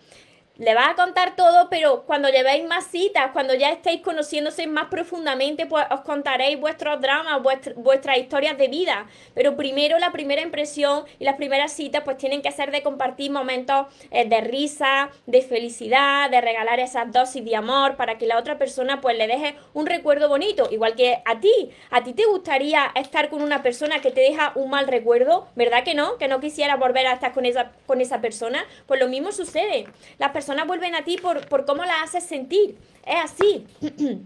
Le 0.61 0.75
vas 0.75 0.89
a 0.89 0.95
contar 0.95 1.35
todo, 1.35 1.69
pero 1.71 2.03
cuando 2.03 2.29
llevéis 2.29 2.63
más 2.67 2.85
citas, 2.85 3.31
cuando 3.33 3.55
ya 3.55 3.71
estéis 3.71 4.01
conociéndose 4.01 4.67
más 4.67 4.89
profundamente, 4.89 5.65
pues 5.65 5.87
os 5.89 6.01
contaréis 6.01 6.59
vuestros 6.59 7.01
dramas, 7.01 7.41
vuestras 7.77 8.19
historias 8.19 8.59
de 8.59 8.67
vida. 8.67 9.07
Pero 9.33 9.57
primero 9.57 9.97
la 9.97 10.11
primera 10.11 10.43
impresión 10.43 11.05
y 11.17 11.25
las 11.25 11.35
primeras 11.35 11.73
citas 11.73 12.03
pues 12.03 12.17
tienen 12.17 12.43
que 12.43 12.51
ser 12.51 12.69
de 12.69 12.83
compartir 12.83 13.31
momentos 13.31 13.87
eh, 14.11 14.29
de 14.29 14.39
risa, 14.41 15.09
de 15.25 15.41
felicidad, 15.41 16.29
de 16.29 16.41
regalar 16.41 16.79
esas 16.79 17.11
dosis 17.11 17.43
de 17.43 17.55
amor 17.55 17.95
para 17.95 18.19
que 18.19 18.27
la 18.27 18.37
otra 18.37 18.59
persona 18.59 19.01
pues 19.01 19.17
le 19.17 19.25
deje 19.25 19.55
un 19.73 19.87
recuerdo 19.87 20.29
bonito, 20.29 20.69
igual 20.69 20.93
que 20.93 21.23
a 21.25 21.39
ti. 21.39 21.71
¿A 21.89 22.03
ti 22.03 22.13
te 22.13 22.25
gustaría 22.25 22.91
estar 22.93 23.29
con 23.29 23.41
una 23.41 23.63
persona 23.63 23.99
que 23.99 24.11
te 24.11 24.21
deja 24.21 24.51
un 24.53 24.69
mal 24.69 24.87
recuerdo? 24.87 25.47
¿Verdad 25.55 25.83
que 25.83 25.95
no? 25.95 26.19
Que 26.19 26.27
no 26.27 26.39
quisiera 26.39 26.75
volver 26.75 27.07
a 27.07 27.13
estar 27.13 27.33
con 27.33 27.47
esa, 27.47 27.71
con 27.87 27.99
esa 27.99 28.21
persona. 28.21 28.63
Pues 28.85 28.99
lo 28.99 29.07
mismo 29.07 29.31
sucede. 29.31 29.87
Las 30.19 30.29
personas 30.29 30.50
vuelven 30.65 30.95
a 30.95 31.03
ti 31.03 31.17
por, 31.17 31.47
por 31.47 31.65
cómo 31.65 31.83
la 31.83 32.01
haces 32.03 32.25
sentir. 32.25 32.77
Es 33.05 33.31
así. 33.31 33.65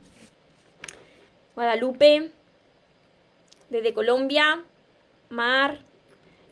Guadalupe, 1.56 2.32
desde 3.70 3.94
Colombia, 3.94 4.64
Mar, 5.30 5.80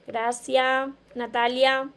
gracias, 0.08 0.90
Natalia. 1.16 1.90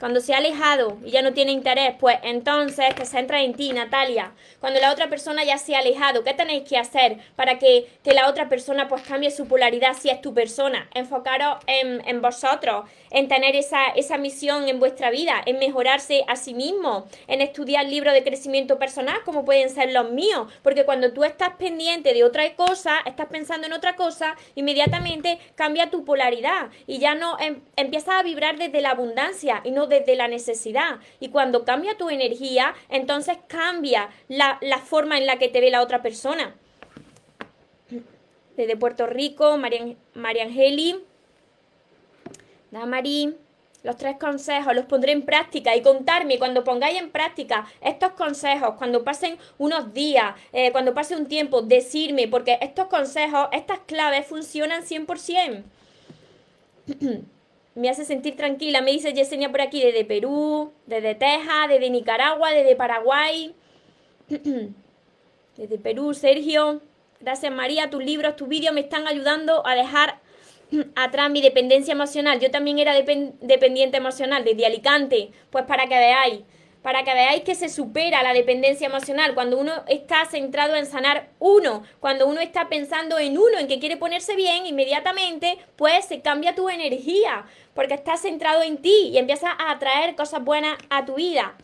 Cuando 0.00 0.20
se 0.20 0.34
ha 0.34 0.38
alejado 0.38 0.98
y 1.04 1.12
ya 1.12 1.22
no 1.22 1.32
tiene 1.32 1.52
interés, 1.52 1.94
pues 1.98 2.18
entonces 2.22 2.94
que 2.94 3.06
se 3.06 3.18
entra 3.18 3.42
en 3.42 3.54
ti, 3.54 3.72
Natalia. 3.72 4.32
Cuando 4.60 4.80
la 4.80 4.90
otra 4.90 5.08
persona 5.08 5.44
ya 5.44 5.56
se 5.56 5.76
ha 5.76 5.78
alejado, 5.78 6.24
¿qué 6.24 6.34
tenéis 6.34 6.68
que 6.68 6.76
hacer 6.76 7.18
para 7.36 7.58
que, 7.58 7.86
que 8.02 8.12
la 8.12 8.28
otra 8.28 8.48
persona 8.48 8.88
pues 8.88 9.02
cambie 9.02 9.30
su 9.30 9.46
polaridad 9.46 9.94
si 9.94 10.10
es 10.10 10.20
tu 10.20 10.34
persona? 10.34 10.88
Enfocaros 10.94 11.58
en, 11.66 12.06
en 12.08 12.20
vosotros, 12.20 12.88
en 13.10 13.28
tener 13.28 13.54
esa, 13.54 13.86
esa 13.94 14.18
misión 14.18 14.68
en 14.68 14.80
vuestra 14.80 15.10
vida, 15.10 15.40
en 15.46 15.58
mejorarse 15.60 16.24
a 16.26 16.34
sí 16.34 16.54
mismo, 16.54 17.06
en 17.28 17.40
estudiar 17.40 17.86
libros 17.86 18.14
de 18.14 18.24
crecimiento 18.24 18.78
personal 18.78 19.22
como 19.24 19.44
pueden 19.44 19.70
ser 19.70 19.92
los 19.92 20.10
míos, 20.10 20.48
porque 20.62 20.84
cuando 20.84 21.12
tú 21.12 21.22
estás 21.24 21.50
pendiente 21.50 22.12
de 22.12 22.24
otra 22.24 22.54
cosa, 22.56 22.98
estás 23.06 23.26
pensando 23.28 23.66
en 23.66 23.72
otra 23.72 23.94
cosa, 23.94 24.34
inmediatamente 24.56 25.38
cambia 25.54 25.90
tu 25.90 26.04
polaridad 26.04 26.70
y 26.86 26.98
ya 26.98 27.14
no 27.14 27.38
em, 27.38 27.60
empiezas 27.76 28.16
a 28.16 28.22
vibrar 28.22 28.58
desde 28.58 28.80
la 28.80 28.90
abundancia 28.90 29.60
y 29.64 29.70
no 29.70 29.83
desde 29.86 30.16
la 30.16 30.28
necesidad. 30.28 31.00
Y 31.20 31.28
cuando 31.28 31.64
cambia 31.64 31.96
tu 31.96 32.10
energía, 32.10 32.74
entonces 32.88 33.38
cambia 33.46 34.10
la, 34.28 34.58
la 34.60 34.78
forma 34.78 35.18
en 35.18 35.26
la 35.26 35.38
que 35.38 35.48
te 35.48 35.60
ve 35.60 35.70
la 35.70 35.82
otra 35.82 36.02
persona. 36.02 36.54
Desde 38.56 38.76
Puerto 38.76 39.06
Rico, 39.06 39.56
María, 39.58 39.94
María 40.14 40.44
Angeli. 40.44 41.02
Marí, 42.84 43.36
los 43.84 43.96
tres 43.96 44.16
consejos 44.18 44.74
los 44.74 44.86
pondré 44.86 45.12
en 45.12 45.22
práctica 45.22 45.76
y 45.76 45.82
contarme 45.82 46.38
cuando 46.38 46.64
pongáis 46.64 46.98
en 46.98 47.10
práctica 47.10 47.66
estos 47.80 48.12
consejos, 48.12 48.74
cuando 48.76 49.04
pasen 49.04 49.38
unos 49.58 49.94
días, 49.94 50.34
eh, 50.52 50.72
cuando 50.72 50.92
pase 50.94 51.14
un 51.14 51.26
tiempo, 51.26 51.62
decirme, 51.62 52.26
porque 52.26 52.58
estos 52.60 52.86
consejos, 52.86 53.48
estas 53.52 53.78
claves 53.80 54.26
funcionan 54.26 54.82
100%. 54.82 55.62
me 57.74 57.88
hace 57.88 58.04
sentir 58.04 58.36
tranquila, 58.36 58.80
me 58.80 58.92
dice 58.92 59.12
Yesenia 59.12 59.50
por 59.50 59.60
aquí, 59.60 59.82
desde 59.82 60.04
Perú, 60.04 60.72
desde 60.86 61.14
Texas, 61.14 61.68
desde 61.68 61.90
Nicaragua, 61.90 62.50
desde 62.52 62.76
Paraguay, 62.76 63.54
desde 65.56 65.78
Perú, 65.78 66.14
Sergio. 66.14 66.80
Gracias 67.20 67.52
María, 67.52 67.90
tus 67.90 68.04
libros, 68.04 68.36
tus 68.36 68.48
vídeos 68.48 68.74
me 68.74 68.80
están 68.80 69.06
ayudando 69.06 69.66
a 69.66 69.74
dejar 69.74 70.20
atrás 70.94 71.30
mi 71.30 71.40
dependencia 71.40 71.92
emocional. 71.92 72.38
Yo 72.38 72.50
también 72.50 72.78
era 72.78 72.94
dependiente 72.94 73.96
emocional 73.96 74.44
desde 74.44 74.66
Alicante, 74.66 75.30
pues 75.50 75.64
para 75.64 75.86
que 75.86 75.96
veáis 75.96 76.40
para 76.84 77.02
que 77.02 77.14
veáis 77.14 77.44
que 77.44 77.54
se 77.54 77.70
supera 77.70 78.22
la 78.22 78.34
dependencia 78.34 78.88
emocional, 78.88 79.32
cuando 79.32 79.58
uno 79.58 79.72
está 79.88 80.26
centrado 80.26 80.76
en 80.76 80.84
sanar 80.84 81.30
uno, 81.38 81.82
cuando 81.98 82.26
uno 82.26 82.42
está 82.42 82.68
pensando 82.68 83.18
en 83.18 83.38
uno, 83.38 83.58
en 83.58 83.68
que 83.68 83.78
quiere 83.78 83.96
ponerse 83.96 84.36
bien, 84.36 84.66
inmediatamente 84.66 85.56
pues 85.76 86.04
se 86.04 86.20
cambia 86.20 86.54
tu 86.54 86.68
energía, 86.68 87.46
porque 87.72 87.94
estás 87.94 88.20
centrado 88.20 88.62
en 88.62 88.82
ti 88.82 89.08
y 89.14 89.16
empiezas 89.16 89.52
a 89.58 89.70
atraer 89.70 90.14
cosas 90.14 90.44
buenas 90.44 90.76
a 90.90 91.06
tu 91.06 91.14
vida. 91.14 91.54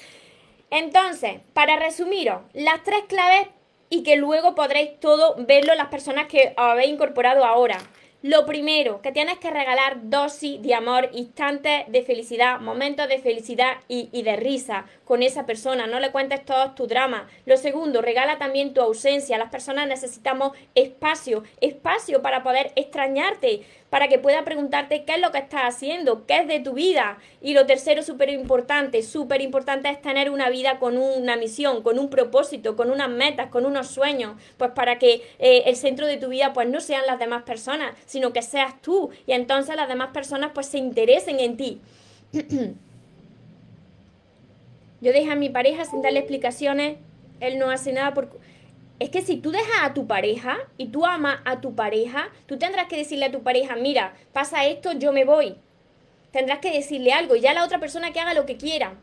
Entonces, 0.70 1.40
para 1.52 1.76
resumiros, 1.76 2.40
las 2.54 2.82
tres 2.84 3.02
claves 3.06 3.48
y 3.90 4.02
que 4.02 4.16
luego 4.16 4.54
podréis 4.54 4.98
todo 4.98 5.34
verlo 5.40 5.74
las 5.74 5.88
personas 5.88 6.26
que 6.26 6.54
habéis 6.56 6.90
incorporado 6.90 7.44
ahora. 7.44 7.76
Lo 8.24 8.46
primero, 8.46 9.02
que 9.02 9.12
tienes 9.12 9.36
que 9.36 9.50
regalar 9.50 10.08
dosis 10.08 10.62
de 10.62 10.72
amor, 10.72 11.10
instantes 11.12 11.82
de 11.88 12.02
felicidad, 12.02 12.58
momentos 12.58 13.06
de 13.06 13.18
felicidad 13.18 13.74
y, 13.86 14.22
de 14.22 14.36
risa 14.36 14.86
con 15.04 15.22
esa 15.22 15.44
persona. 15.44 15.86
No 15.86 16.00
le 16.00 16.10
cuentes 16.10 16.42
todos 16.42 16.74
tu 16.74 16.86
drama. 16.86 17.28
Lo 17.44 17.58
segundo, 17.58 18.00
regala 18.00 18.38
también 18.38 18.72
tu 18.72 18.80
ausencia. 18.80 19.36
Las 19.36 19.50
personas 19.50 19.88
necesitamos 19.88 20.56
espacio, 20.74 21.42
espacio 21.60 22.22
para 22.22 22.42
poder 22.42 22.72
extrañarte 22.76 23.60
para 23.94 24.08
que 24.08 24.18
pueda 24.18 24.44
preguntarte 24.44 25.04
qué 25.04 25.14
es 25.14 25.20
lo 25.20 25.30
que 25.30 25.38
estás 25.38 25.62
haciendo, 25.72 26.26
qué 26.26 26.38
es 26.38 26.48
de 26.48 26.58
tu 26.58 26.72
vida. 26.72 27.18
Y 27.40 27.54
lo 27.54 27.64
tercero, 27.64 28.02
súper 28.02 28.28
importante, 28.28 29.04
súper 29.04 29.40
importante 29.40 29.88
es 29.88 30.02
tener 30.02 30.30
una 30.30 30.50
vida 30.50 30.80
con 30.80 30.98
una 30.98 31.36
misión, 31.36 31.80
con 31.80 32.00
un 32.00 32.10
propósito, 32.10 32.74
con 32.74 32.90
unas 32.90 33.08
metas, 33.08 33.50
con 33.50 33.64
unos 33.64 33.86
sueños, 33.86 34.32
pues 34.56 34.72
para 34.72 34.98
que 34.98 35.22
eh, 35.38 35.62
el 35.66 35.76
centro 35.76 36.08
de 36.08 36.16
tu 36.16 36.28
vida 36.28 36.52
pues 36.52 36.68
no 36.68 36.80
sean 36.80 37.06
las 37.06 37.20
demás 37.20 37.44
personas, 37.44 37.94
sino 38.04 38.32
que 38.32 38.42
seas 38.42 38.82
tú 38.82 39.10
y 39.28 39.32
entonces 39.32 39.76
las 39.76 39.86
demás 39.88 40.08
personas 40.12 40.50
pues 40.52 40.66
se 40.66 40.78
interesen 40.78 41.38
en 41.38 41.56
ti. 41.56 41.80
Yo 45.02 45.12
dejé 45.12 45.30
a 45.30 45.36
mi 45.36 45.50
pareja 45.50 45.84
sin 45.84 46.02
darle 46.02 46.18
explicaciones, 46.18 46.96
él 47.38 47.60
no 47.60 47.70
hace 47.70 47.92
nada 47.92 48.12
por 48.12 48.28
es 48.98 49.10
que 49.10 49.22
si 49.22 49.36
tú 49.36 49.50
dejas 49.50 49.82
a 49.82 49.94
tu 49.94 50.06
pareja 50.06 50.56
y 50.76 50.86
tú 50.86 51.04
amas 51.04 51.40
a 51.44 51.60
tu 51.60 51.74
pareja, 51.74 52.28
tú 52.46 52.58
tendrás 52.58 52.86
que 52.86 52.96
decirle 52.96 53.26
a 53.26 53.32
tu 53.32 53.42
pareja, 53.42 53.76
mira, 53.76 54.14
pasa 54.32 54.66
esto, 54.66 54.92
yo 54.92 55.12
me 55.12 55.24
voy. 55.24 55.56
Tendrás 56.30 56.60
que 56.60 56.72
decirle 56.72 57.12
algo 57.12 57.36
y 57.36 57.40
ya 57.40 57.54
la 57.54 57.64
otra 57.64 57.80
persona 57.80 58.12
que 58.12 58.20
haga 58.20 58.34
lo 58.34 58.46
que 58.46 58.56
quiera. 58.56 58.94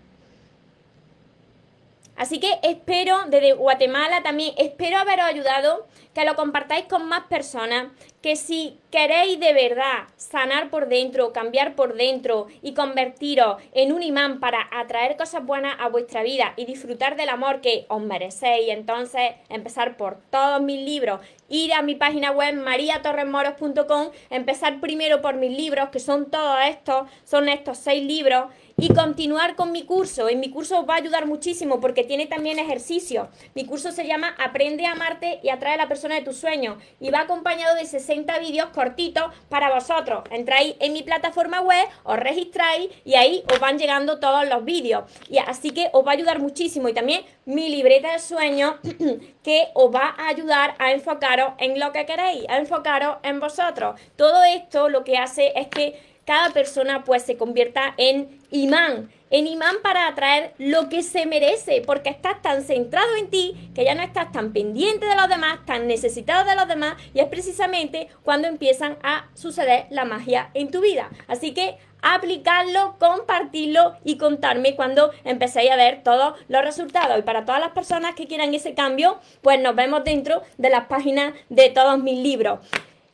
Así 2.21 2.39
que 2.39 2.59
espero, 2.61 3.17
desde 3.29 3.53
Guatemala 3.53 4.21
también, 4.21 4.53
espero 4.55 4.99
haberos 4.99 5.25
ayudado, 5.25 5.87
que 6.13 6.23
lo 6.23 6.35
compartáis 6.35 6.85
con 6.85 7.07
más 7.07 7.23
personas, 7.23 7.87
que 8.21 8.35
si 8.35 8.77
queréis 8.91 9.39
de 9.39 9.53
verdad 9.53 10.03
sanar 10.17 10.69
por 10.69 10.87
dentro, 10.87 11.33
cambiar 11.33 11.73
por 11.73 11.95
dentro 11.95 12.45
y 12.61 12.75
convertiros 12.75 13.59
en 13.73 13.91
un 13.91 14.03
imán 14.03 14.39
para 14.39 14.69
atraer 14.71 15.17
cosas 15.17 15.43
buenas 15.43 15.75
a 15.79 15.89
vuestra 15.89 16.21
vida 16.21 16.53
y 16.57 16.65
disfrutar 16.65 17.15
del 17.15 17.29
amor 17.29 17.59
que 17.59 17.87
os 17.87 18.03
merecéis, 18.03 18.69
entonces 18.69 19.31
empezar 19.49 19.97
por 19.97 20.17
todos 20.29 20.61
mis 20.61 20.85
libros, 20.85 21.21
ir 21.49 21.73
a 21.73 21.81
mi 21.81 21.95
página 21.95 22.29
web 22.29 22.53
mariatorresmoros.com, 22.53 24.11
empezar 24.29 24.79
primero 24.79 25.23
por 25.23 25.37
mis 25.37 25.57
libros, 25.57 25.89
que 25.89 25.99
son 25.99 26.29
todos 26.29 26.59
estos, 26.67 27.07
son 27.23 27.49
estos 27.49 27.79
seis 27.79 28.05
libros, 28.05 28.45
y 28.81 28.89
continuar 28.95 29.55
con 29.55 29.71
mi 29.71 29.83
curso. 29.83 30.27
En 30.27 30.39
mi 30.39 30.49
curso 30.49 30.87
va 30.87 30.95
a 30.95 30.97
ayudar 30.97 31.27
muchísimo 31.27 31.79
porque 31.79 32.03
tiene 32.03 32.25
también 32.25 32.57
ejercicio. 32.57 33.29
Mi 33.53 33.63
curso 33.63 33.91
se 33.91 34.07
llama 34.07 34.35
Aprende 34.39 34.87
a 34.87 34.93
amarte 34.93 35.39
y 35.43 35.49
atrae 35.49 35.75
a 35.75 35.77
la 35.77 35.87
persona 35.87 36.15
de 36.15 36.21
tus 36.21 36.37
sueños 36.37 36.81
y 36.99 37.11
va 37.11 37.21
acompañado 37.21 37.75
de 37.75 37.85
60 37.85 38.39
vídeos 38.39 38.69
cortitos 38.71 39.25
para 39.49 39.71
vosotros. 39.71 40.23
Entráis 40.31 40.75
en 40.79 40.93
mi 40.93 41.03
plataforma 41.03 41.61
web, 41.61 41.87
os 42.03 42.17
registráis 42.17 42.89
y 43.05 43.13
ahí 43.13 43.43
os 43.53 43.59
van 43.59 43.77
llegando 43.77 44.19
todos 44.19 44.49
los 44.49 44.65
vídeos. 44.65 45.03
Y 45.29 45.37
así 45.37 45.69
que 45.69 45.91
os 45.93 46.03
va 46.03 46.11
a 46.11 46.15
ayudar 46.15 46.39
muchísimo 46.39 46.89
y 46.89 46.93
también 46.93 47.21
mi 47.45 47.69
libreta 47.69 48.13
de 48.13 48.19
sueños 48.19 48.77
que 49.43 49.67
os 49.75 49.93
va 49.93 50.15
a 50.17 50.29
ayudar 50.29 50.73
a 50.79 50.91
enfocaros 50.91 51.53
en 51.59 51.79
lo 51.79 51.91
que 51.91 52.07
queréis, 52.07 52.49
a 52.49 52.57
enfocaros 52.57 53.17
en 53.21 53.39
vosotros. 53.39 53.99
Todo 54.15 54.43
esto 54.43 54.89
lo 54.89 55.03
que 55.03 55.19
hace 55.19 55.53
es 55.55 55.67
que 55.67 56.10
cada 56.25 56.51
persona 56.51 57.03
pues 57.03 57.23
se 57.23 57.37
convierta 57.37 57.93
en 57.97 58.39
imán, 58.51 59.11
en 59.29 59.47
imán 59.47 59.77
para 59.81 60.07
atraer 60.07 60.53
lo 60.57 60.89
que 60.89 61.03
se 61.03 61.25
merece, 61.25 61.81
porque 61.85 62.09
estás 62.09 62.41
tan 62.41 62.63
centrado 62.63 63.15
en 63.15 63.29
ti 63.29 63.71
que 63.73 63.85
ya 63.85 63.95
no 63.95 64.03
estás 64.03 64.31
tan 64.31 64.51
pendiente 64.53 65.05
de 65.05 65.15
los 65.15 65.29
demás, 65.29 65.65
tan 65.65 65.87
necesitado 65.87 66.47
de 66.47 66.55
los 66.55 66.67
demás, 66.67 66.95
y 67.13 67.19
es 67.19 67.27
precisamente 67.27 68.09
cuando 68.23 68.47
empiezan 68.47 68.97
a 69.03 69.29
suceder 69.33 69.85
la 69.89 70.05
magia 70.05 70.51
en 70.53 70.69
tu 70.69 70.81
vida. 70.81 71.09
Así 71.27 71.53
que 71.53 71.77
aplicarlo, 72.01 72.95
compartirlo 72.99 73.95
y 74.03 74.17
contarme 74.17 74.75
cuando 74.75 75.11
empecéis 75.23 75.71
a 75.71 75.75
ver 75.75 76.01
todos 76.03 76.37
los 76.47 76.63
resultados. 76.63 77.17
Y 77.19 77.21
para 77.21 77.45
todas 77.45 77.61
las 77.61 77.71
personas 77.71 78.15
que 78.15 78.27
quieran 78.27 78.53
ese 78.53 78.73
cambio, 78.73 79.19
pues 79.41 79.59
nos 79.61 79.75
vemos 79.75 80.03
dentro 80.03 80.41
de 80.57 80.69
las 80.69 80.87
páginas 80.87 81.33
de 81.49 81.69
todos 81.69 81.99
mis 81.99 82.17
libros. 82.17 82.59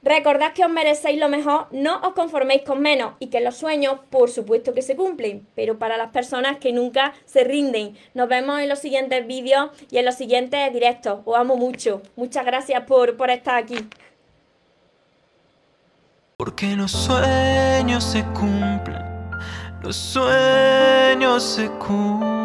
Recordad 0.03 0.53
que 0.53 0.63
os 0.63 0.69
merecéis 0.69 1.19
lo 1.19 1.27
mejor, 1.27 1.67
no 1.71 1.99
os 2.01 2.13
conforméis 2.13 2.61
con 2.61 2.81
menos 2.81 3.13
y 3.19 3.27
que 3.27 3.41
los 3.41 3.57
sueños, 3.57 3.99
por 4.09 4.29
supuesto 4.29 4.73
que 4.73 4.83
se 4.83 4.95
cumplen, 4.95 5.47
pero 5.55 5.79
para 5.79 5.97
las 5.97 6.11
personas 6.11 6.57
que 6.57 6.71
nunca 6.71 7.13
se 7.25 7.43
rinden. 7.43 7.97
Nos 8.13 8.29
vemos 8.29 8.59
en 8.59 8.69
los 8.69 8.79
siguientes 8.79 9.25
vídeos 9.25 9.71
y 9.89 9.97
en 9.97 10.05
los 10.05 10.15
siguientes 10.15 10.71
directos. 10.71 11.21
Os 11.25 11.35
amo 11.35 11.57
mucho. 11.57 12.03
Muchas 12.15 12.45
gracias 12.45 12.83
por, 12.83 13.17
por 13.17 13.31
estar 13.31 13.55
aquí. 13.55 13.87
Porque 16.37 16.75
los 16.75 16.91
sueños 16.91 18.03
se 18.03 18.23
cumplen, 18.25 19.01
los 19.81 19.95
sueños 19.95 21.41
se 21.41 21.67
cumplen. 21.79 22.37